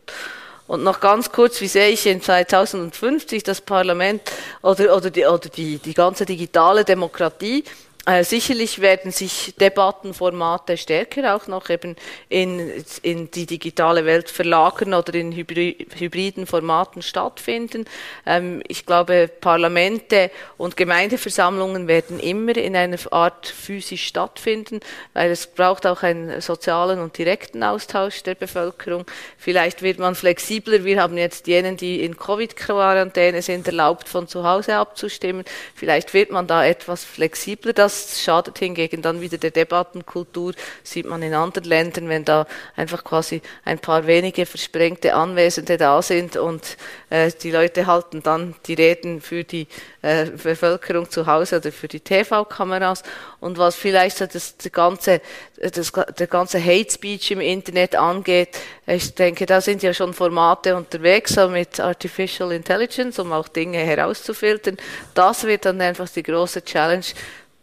[0.70, 4.22] Und noch ganz kurz, wie sehe ich in 2050 das Parlament
[4.61, 7.63] oder, oder, die, oder die, die ganze digitale Demokratie?
[8.10, 11.95] Äh, sicherlich werden sich Debattenformate stärker auch noch eben
[12.28, 17.86] in, in die digitale Welt verlagern oder in hybriden Formaten stattfinden.
[18.26, 24.80] Ähm, ich glaube, Parlamente und Gemeindeversammlungen werden immer in einer Art physisch stattfinden,
[25.14, 29.05] weil es braucht auch einen sozialen und direkten Austausch der Bevölkerung.
[29.38, 30.84] Vielleicht wird man flexibler.
[30.84, 35.45] Wir haben jetzt jenen, die in Covid-Quarantäne sind, erlaubt, von zu Hause abzustimmen.
[35.76, 37.74] Vielleicht wird man da etwas flexibler.
[37.74, 42.45] Das das schadet hingegen dann wieder der Debattenkultur, sieht man in anderen Ländern, wenn da
[42.75, 46.77] einfach quasi ein paar wenige versprengte Anwesende da sind und
[47.09, 49.67] äh, die Leute halten dann die Reden für die
[50.01, 53.03] äh, Bevölkerung zu Hause oder für die TV-Kameras
[53.39, 55.21] und was vielleicht das, das ganze,
[55.57, 60.75] das, der ganze Hate Speech im Internet angeht, ich denke, da sind ja schon Formate
[60.75, 64.77] unterwegs, so mit Artificial Intelligence, um auch Dinge herauszufiltern.
[65.13, 67.05] Das wird dann einfach die große Challenge,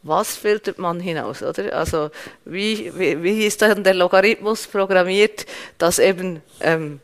[0.06, 1.72] was filtert man hinaus, oder?
[1.74, 2.10] Also
[2.44, 5.46] wie, wie, wie ist dann der Logarithmus programmiert,
[5.78, 7.00] dass eben, ähm,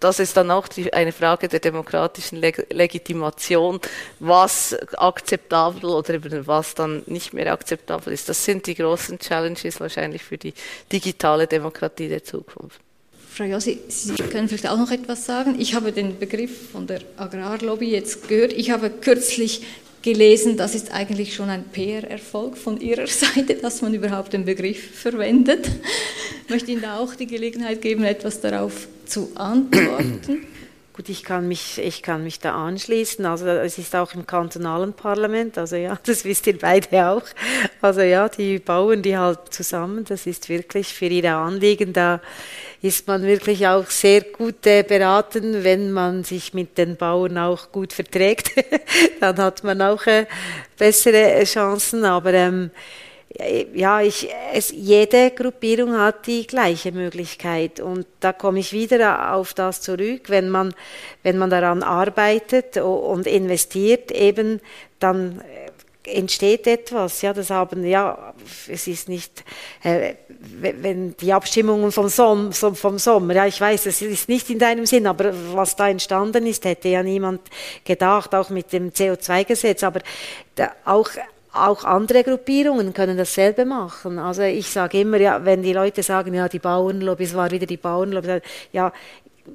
[0.00, 3.80] das ist dann auch die, eine Frage der demokratischen Leg Legitimation,
[4.18, 8.28] was akzeptabel oder eben was dann nicht mehr akzeptabel ist.
[8.28, 10.54] Das sind die großen Challenges wahrscheinlich für die
[10.90, 12.80] digitale Demokratie der Zukunft.
[13.32, 15.58] Frau Jossi, Sie können vielleicht auch noch etwas sagen.
[15.58, 18.52] Ich habe den Begriff von der Agrarlobby jetzt gehört.
[18.52, 19.62] Ich habe kürzlich
[20.02, 25.00] gelesen, das ist eigentlich schon ein PR-Erfolg von Ihrer Seite, dass man überhaupt den Begriff
[25.00, 25.68] verwendet.
[26.44, 30.46] Ich möchte Ihnen da auch die Gelegenheit geben, etwas darauf zu antworten.
[30.94, 33.24] Gut, ich kann, mich, ich kann mich da anschließen.
[33.24, 37.22] Also es ist auch im kantonalen Parlament, also ja, das wisst ihr beide auch.
[37.80, 40.04] Also ja, die bauen die halt zusammen.
[40.04, 42.20] Das ist wirklich für ihre Anliegen, da
[42.82, 47.72] ist man wirklich auch sehr gut äh, beraten, wenn man sich mit den Bauern auch
[47.72, 48.50] gut verträgt.
[49.20, 50.26] Dann hat man auch äh,
[50.76, 52.04] bessere Chancen.
[52.04, 52.70] Aber ähm,
[53.74, 57.80] ja, ich, es, jede Gruppierung hat die gleiche Möglichkeit.
[57.80, 60.74] Und da komme ich wieder auf das zurück, wenn man,
[61.22, 64.60] wenn man daran arbeitet und investiert, eben
[64.98, 65.70] dann äh,
[66.18, 67.22] entsteht etwas.
[67.22, 68.34] Ja, das haben ja,
[68.68, 69.44] es ist nicht,
[69.82, 74.58] äh, wenn die Abstimmungen vom, Som vom Sommer, ja, ich weiß, es ist nicht in
[74.58, 77.40] deinem Sinn, aber was da entstanden ist, hätte ja niemand
[77.84, 80.00] gedacht, auch mit dem CO2-Gesetz, aber
[80.56, 81.08] da, auch
[81.52, 84.18] auch andere Gruppierungen können dasselbe machen.
[84.18, 87.66] Also ich sage immer, ja, wenn die Leute sagen, ja, die Bauernlobby, es war wieder
[87.66, 88.40] die Bauernlobby,
[88.72, 88.92] ja,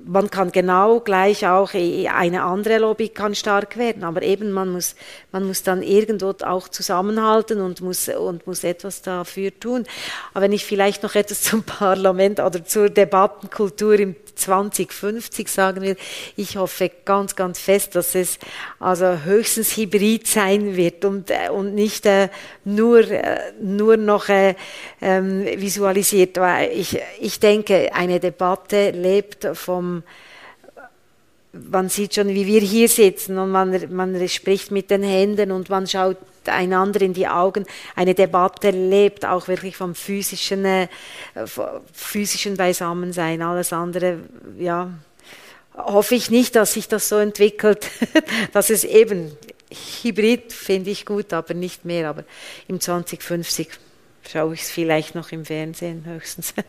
[0.06, 4.96] man kann genau gleich auch eine andere Lobby kann stark werden, aber eben man muss
[5.32, 9.86] man muss dann irgendwo auch zusammenhalten und muss und muss etwas dafür tun.
[10.34, 15.96] Aber wenn ich vielleicht noch etwas zum Parlament oder zur Debattenkultur im 2050 sagen wir.
[16.36, 18.40] Ich hoffe ganz, ganz fest, dass es
[18.80, 22.30] also höchstens hybrid sein wird und, äh, und nicht äh,
[22.64, 24.56] nur, äh, nur noch äh,
[25.02, 26.38] ähm, visualisiert.
[26.38, 30.04] Weil ich, ich denke, eine Debatte lebt vom
[31.54, 35.70] man sieht schon, wie wir hier sitzen und man, man spricht mit den Händen und
[35.70, 36.18] man schaut
[36.50, 37.66] einander in die Augen.
[37.96, 40.88] Eine Debatte lebt auch wirklich vom physischen, äh,
[41.94, 43.42] physischen Beisammensein.
[43.42, 44.20] Alles andere,
[44.58, 44.92] ja,
[45.76, 47.90] hoffe ich nicht, dass sich das so entwickelt,
[48.54, 49.32] dass es eben
[50.02, 52.10] Hybrid finde ich gut, aber nicht mehr.
[52.10, 52.24] Aber
[52.68, 53.70] im 2050
[54.30, 56.54] schaue ich es vielleicht noch im Fernsehen höchstens.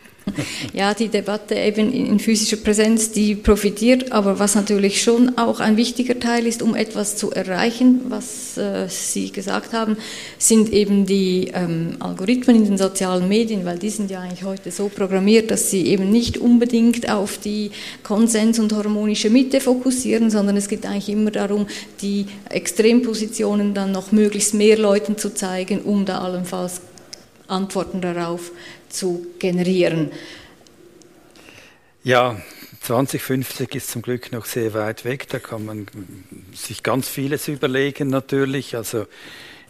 [0.74, 5.78] Ja, die Debatte eben in physischer Präsenz, die profitiert, aber was natürlich schon auch ein
[5.78, 9.96] wichtiger Teil ist, um etwas zu erreichen, was äh, Sie gesagt haben,
[10.36, 14.70] sind eben die ähm, Algorithmen in den sozialen Medien, weil die sind ja eigentlich heute
[14.70, 17.70] so programmiert, dass sie eben nicht unbedingt auf die
[18.02, 21.66] Konsens- und harmonische Mitte fokussieren, sondern es geht eigentlich immer darum,
[22.02, 26.82] die Extrempositionen dann noch möglichst mehr Leuten zu zeigen, um da allenfalls
[27.48, 28.52] Antworten darauf
[28.88, 30.12] zu generieren.
[32.04, 32.40] Ja,
[32.80, 35.28] 2050 ist zum Glück noch sehr weit weg.
[35.28, 35.86] Da kann man
[36.54, 38.76] sich ganz vieles überlegen natürlich.
[38.76, 39.06] Also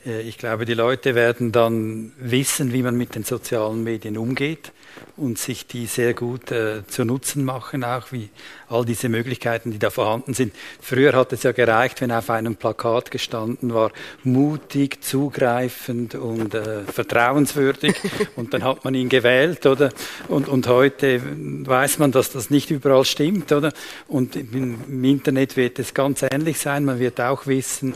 [0.07, 4.73] äh, ich glaube, die Leute werden dann wissen, wie man mit den sozialen Medien umgeht
[5.17, 8.29] und sich die sehr gut äh, zu Nutzen machen, auch wie
[8.69, 10.55] all diese Möglichkeiten, die da vorhanden sind.
[10.81, 13.91] Früher hat es ja gereicht, wenn auf einem Plakat gestanden war,
[14.25, 17.97] mutig, zugreifend und äh, vertrauenswürdig
[18.37, 19.91] und dann hat man ihn gewählt, oder?
[20.29, 23.73] Und, und heute weiß man, dass das nicht überall stimmt, oder?
[24.07, 26.85] Und im, im Internet wird es ganz ähnlich sein.
[26.85, 27.95] Man wird auch wissen,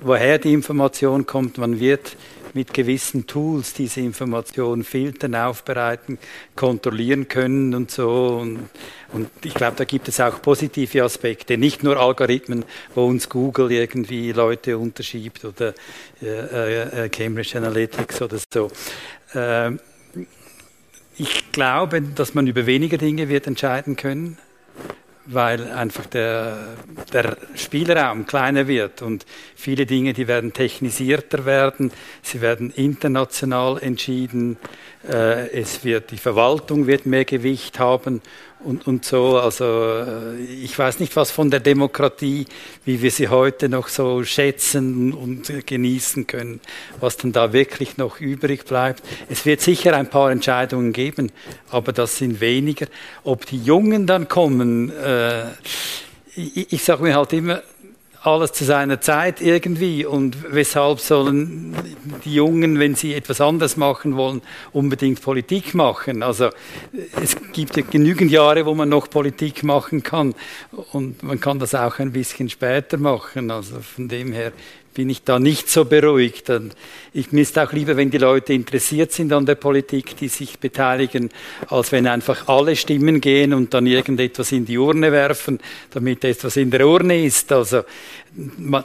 [0.00, 1.58] woher die Information kommt.
[1.58, 2.16] Man wird
[2.54, 6.18] mit gewissen Tools diese Informationen filtern, aufbereiten,
[6.54, 8.38] kontrollieren können und so.
[8.40, 8.68] Und,
[9.12, 13.72] und ich glaube, da gibt es auch positive Aspekte, nicht nur Algorithmen, wo uns Google
[13.72, 15.74] irgendwie Leute unterschiebt oder
[16.22, 18.70] äh, äh, Cambridge Analytics oder so.
[19.34, 19.72] Äh,
[21.18, 24.38] ich glaube, dass man über weniger Dinge wird entscheiden können
[25.26, 26.76] weil einfach der,
[27.12, 31.92] der Spielraum kleiner wird und viele Dinge, die werden technisierter werden,
[32.22, 34.56] sie werden international entschieden,
[35.04, 38.22] es wird, die Verwaltung wird mehr Gewicht haben
[38.64, 39.38] und, und so.
[39.38, 42.46] Also äh, ich weiß nicht, was von der Demokratie,
[42.84, 46.60] wie wir sie heute noch so schätzen und genießen können,
[47.00, 49.02] was dann da wirklich noch übrig bleibt.
[49.28, 51.32] Es wird sicher ein paar Entscheidungen geben,
[51.70, 52.86] aber das sind weniger.
[53.24, 55.44] Ob die Jungen dann kommen, äh,
[56.34, 57.62] ich, ich sage mir halt immer,
[58.24, 61.74] alles zu seiner Zeit irgendwie und weshalb sollen
[62.24, 64.42] die Jungen, wenn sie etwas anderes machen wollen,
[64.72, 66.22] unbedingt Politik machen?
[66.22, 66.50] Also
[67.20, 70.34] es gibt ja genügend Jahre, wo man noch Politik machen kann
[70.92, 73.50] und man kann das auch ein bisschen später machen.
[73.50, 74.52] Also von dem her
[74.94, 76.50] bin ich da nicht so beruhigt.
[77.12, 81.30] Ich mir auch lieber, wenn die Leute interessiert sind an der Politik, die sich beteiligen,
[81.68, 86.56] als wenn einfach alle Stimmen gehen und dann irgendetwas in die Urne werfen, damit etwas
[86.56, 87.52] in der Urne ist.
[87.52, 87.82] Also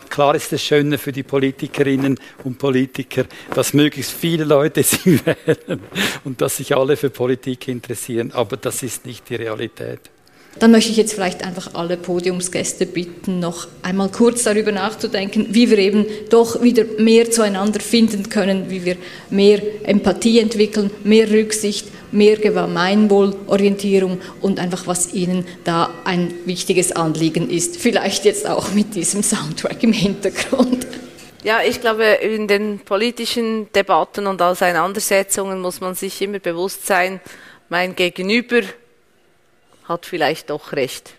[0.09, 5.79] klar ist es schöner für die Politikerinnen und Politiker, dass möglichst viele Leute sie wählen
[6.23, 9.99] und dass sich alle für Politik interessieren, aber das ist nicht die Realität.
[10.59, 15.69] Dann möchte ich jetzt vielleicht einfach alle Podiumsgäste bitten, noch einmal kurz darüber nachzudenken, wie
[15.69, 18.97] wir eben doch wieder mehr zueinander finden können, wie wir
[19.29, 27.49] mehr Empathie entwickeln, mehr Rücksicht, mehr Gemeinwohlorientierung und einfach, was Ihnen da ein wichtiges Anliegen
[27.49, 27.77] ist.
[27.77, 30.87] Vielleicht jetzt auch mit diesem Soundtrack im Hintergrund.
[31.43, 37.21] Ja, ich glaube, in den politischen Debatten und Auseinandersetzungen muss man sich immer bewusst sein,
[37.69, 38.61] mein Gegenüber
[39.87, 41.13] hat vielleicht doch recht.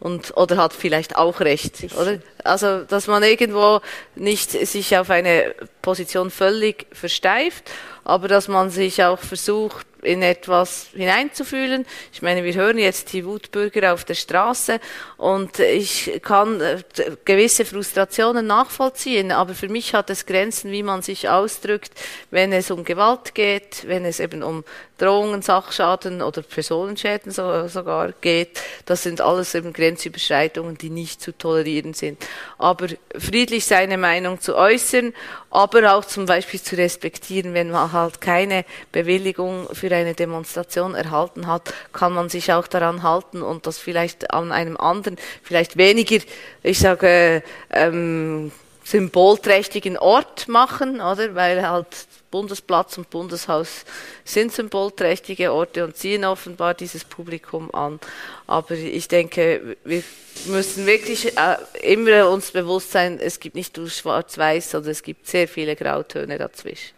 [0.00, 2.18] Und, oder hat vielleicht auch recht, oder?
[2.48, 3.80] Also, dass man irgendwo
[4.14, 7.70] nicht sich auf eine Position völlig versteift,
[8.04, 11.84] aber dass man sich auch versucht, in etwas hineinzufühlen.
[12.12, 14.80] Ich meine, wir hören jetzt die Wutbürger auf der Straße
[15.16, 16.82] und ich kann äh,
[17.24, 21.92] gewisse Frustrationen nachvollziehen, aber für mich hat es Grenzen, wie man sich ausdrückt,
[22.30, 24.64] wenn es um Gewalt geht, wenn es eben um
[24.98, 28.60] Drohungen, Sachschaden oder Personenschäden sogar geht.
[28.84, 32.24] Das sind alles eben Grenzüberschreitungen, die nicht zu tolerieren sind.
[32.58, 35.14] Aber friedlich seine Meinung zu äußern,
[35.50, 41.46] aber auch zum Beispiel zu respektieren, wenn man halt keine Bewilligung für eine Demonstration erhalten
[41.46, 46.18] hat, kann man sich auch daran halten und das vielleicht an einem anderen, vielleicht weniger,
[46.62, 48.52] ich sage, ähm,
[48.84, 51.34] symbolträchtigen Ort machen, oder?
[51.34, 51.86] Weil halt
[52.30, 53.84] Bundesplatz und Bundeshaus
[54.24, 57.98] sind symbolträchtige Orte und ziehen offenbar dieses Publikum an.
[58.46, 60.02] Aber ich denke, wir
[60.46, 65.26] müssen wirklich äh, immer uns bewusst sein, es gibt nicht nur schwarz-weiß, sondern es gibt
[65.26, 66.94] sehr viele Grautöne dazwischen.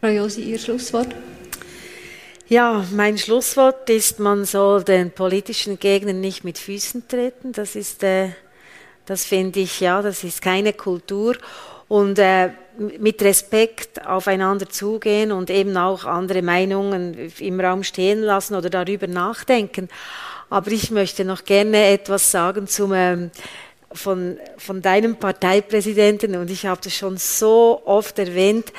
[0.00, 1.08] Frau Josi, Ihr Schlusswort?
[2.48, 7.52] Ja, mein Schlusswort ist, man soll den politischen Gegnern nicht mit Füßen treten.
[7.52, 8.30] Das ist, äh,
[9.06, 11.36] das finde ich, ja, das ist keine Kultur.
[11.88, 12.50] Und äh,
[12.98, 19.06] mit Respekt aufeinander zugehen und eben auch andere Meinungen im Raum stehen lassen oder darüber
[19.06, 19.88] nachdenken.
[20.50, 23.30] Aber ich möchte noch gerne etwas sagen zum ähm,
[23.94, 28.72] von, von deinem Parteipräsidenten und ich habe das schon so oft erwähnt,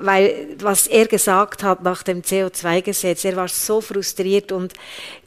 [0.00, 4.72] weil was er gesagt hat nach dem CO2-Gesetz, er war so frustriert und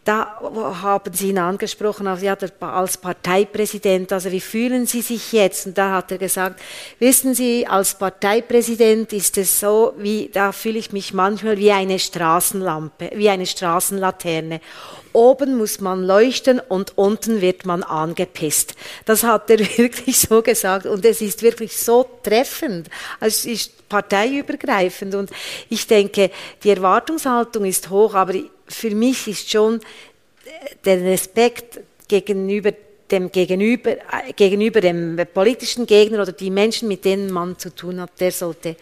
[0.04, 0.40] da
[0.82, 5.68] haben Sie ihn angesprochen, also ja, als Parteipräsident, also wie fühlen Sie sich jetzt?
[5.68, 6.60] Und da hat er gesagt,
[6.98, 12.00] wissen Sie, als Parteipräsident ist es so, wie, da fühle ich mich manchmal wie eine
[12.00, 14.60] Straßenlampe, wie eine Straßenlaterne.
[15.14, 18.74] Oben muss man leuchten und unten wird man angepisst.
[19.06, 22.90] Das hat er wirklich so gesagt und es ist wirklich so treffend.
[23.20, 25.30] Also es ist parteiübergreifend und
[25.70, 26.32] ich denke,
[26.64, 28.34] die Erwartungshaltung ist hoch, aber
[28.72, 29.80] für mich ist schon
[30.86, 32.74] der Respekt gegenüber
[33.12, 33.98] dem Gegenüber,
[34.36, 38.78] gegenüber dem politischen Gegner oder die Menschen, mit denen man zu tun hat, der sollte.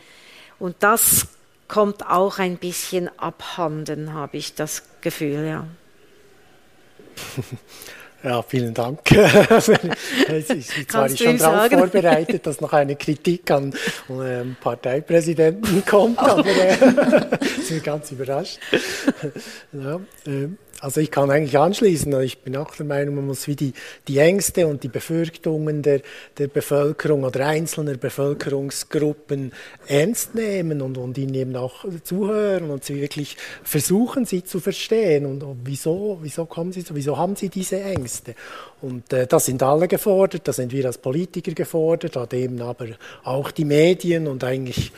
[0.59, 1.27] Und das
[1.67, 5.67] kommt auch ein bisschen abhanden, habe ich das Gefühl, ja.
[8.23, 8.99] Ja, vielen Dank.
[9.11, 13.73] Ich bin zwar schon darauf vorbereitet, dass noch eine Kritik an
[14.09, 16.77] ähm, Parteipräsidenten kommt, aber äh,
[17.63, 18.59] sind ganz überrascht.
[19.71, 19.95] Ja,
[20.25, 20.49] äh,
[20.81, 22.21] also ich kann eigentlich anschließen.
[22.21, 23.73] Ich bin auch der Meinung, man muss wie die,
[24.07, 26.01] die Ängste und die Befürchtungen der,
[26.37, 29.51] der Bevölkerung oder einzelner Bevölkerungsgruppen
[29.87, 35.25] ernst nehmen und, und ihnen eben auch zuhören und sie wirklich versuchen, sie zu verstehen.
[35.25, 38.35] Und, und wieso, wieso kommen sie so, wieso haben sie diese Ängste?
[38.81, 42.87] Und äh, da sind alle gefordert, da sind wir als Politiker gefordert, da eben aber
[43.23, 44.93] auch die Medien und eigentlich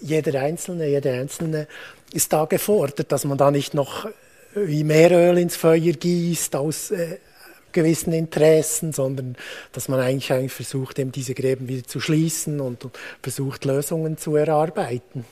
[0.00, 1.66] jeder Einzelne, jede Einzelne
[2.12, 4.06] ist da gefordert, dass man da nicht noch
[4.56, 7.18] wie mehr Öl ins Feuer gießt aus äh,
[7.72, 9.36] gewissen Interessen, sondern
[9.72, 14.16] dass man eigentlich, eigentlich versucht, eben diese Gräben wieder zu schließen und, und versucht, Lösungen
[14.16, 15.24] zu erarbeiten.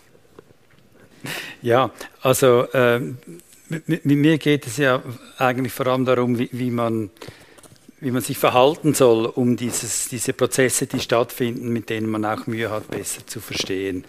[1.63, 3.01] Ja, also äh,
[3.87, 5.03] mit, mir geht es ja
[5.39, 7.11] eigentlich vor allem darum, wie, wie man
[8.01, 12.47] wie man sich verhalten soll, um dieses, diese Prozesse, die stattfinden, mit denen man auch
[12.47, 14.05] Mühe hat, besser zu verstehen.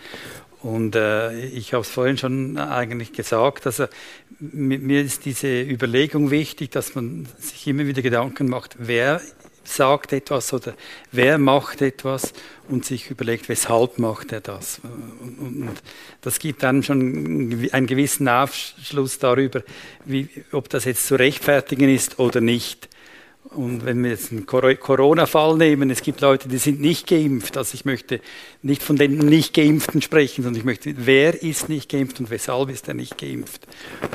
[0.65, 3.85] Und äh, ich habe es vorhin schon eigentlich gesagt, also
[4.39, 9.21] mir ist diese Überlegung wichtig, dass man sich immer wieder Gedanken macht, wer
[9.63, 10.73] sagt etwas oder
[11.11, 12.33] wer macht etwas
[12.67, 14.81] und sich überlegt, weshalb macht er das.
[15.21, 15.69] Und,
[16.21, 19.61] das gibt dann schon einen gewissen Aufschluss darüber,
[20.03, 22.89] wie, ob das jetzt zu rechtfertigen ist oder nicht.
[23.55, 27.57] Und wenn wir jetzt einen Corona-Fall nehmen, es gibt Leute, die sind nicht geimpft.
[27.57, 28.19] Also ich möchte
[28.61, 32.69] nicht von den nicht Geimpften sprechen, sondern ich möchte, wer ist nicht geimpft und weshalb
[32.69, 33.65] ist er nicht geimpft?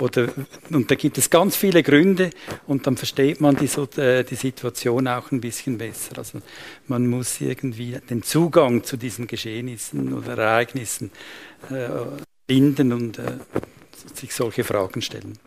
[0.00, 0.28] Oder,
[0.70, 2.30] und da gibt es ganz viele Gründe
[2.66, 3.70] und dann versteht man die,
[4.00, 6.18] äh, die Situation auch ein bisschen besser.
[6.18, 6.40] Also
[6.86, 11.10] man muss irgendwie den Zugang zu diesen Geschehnissen oder Ereignissen
[11.70, 11.88] äh,
[12.46, 13.38] finden und äh,
[14.14, 15.38] sich solche Fragen stellen.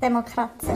[0.00, 0.74] Demokracja.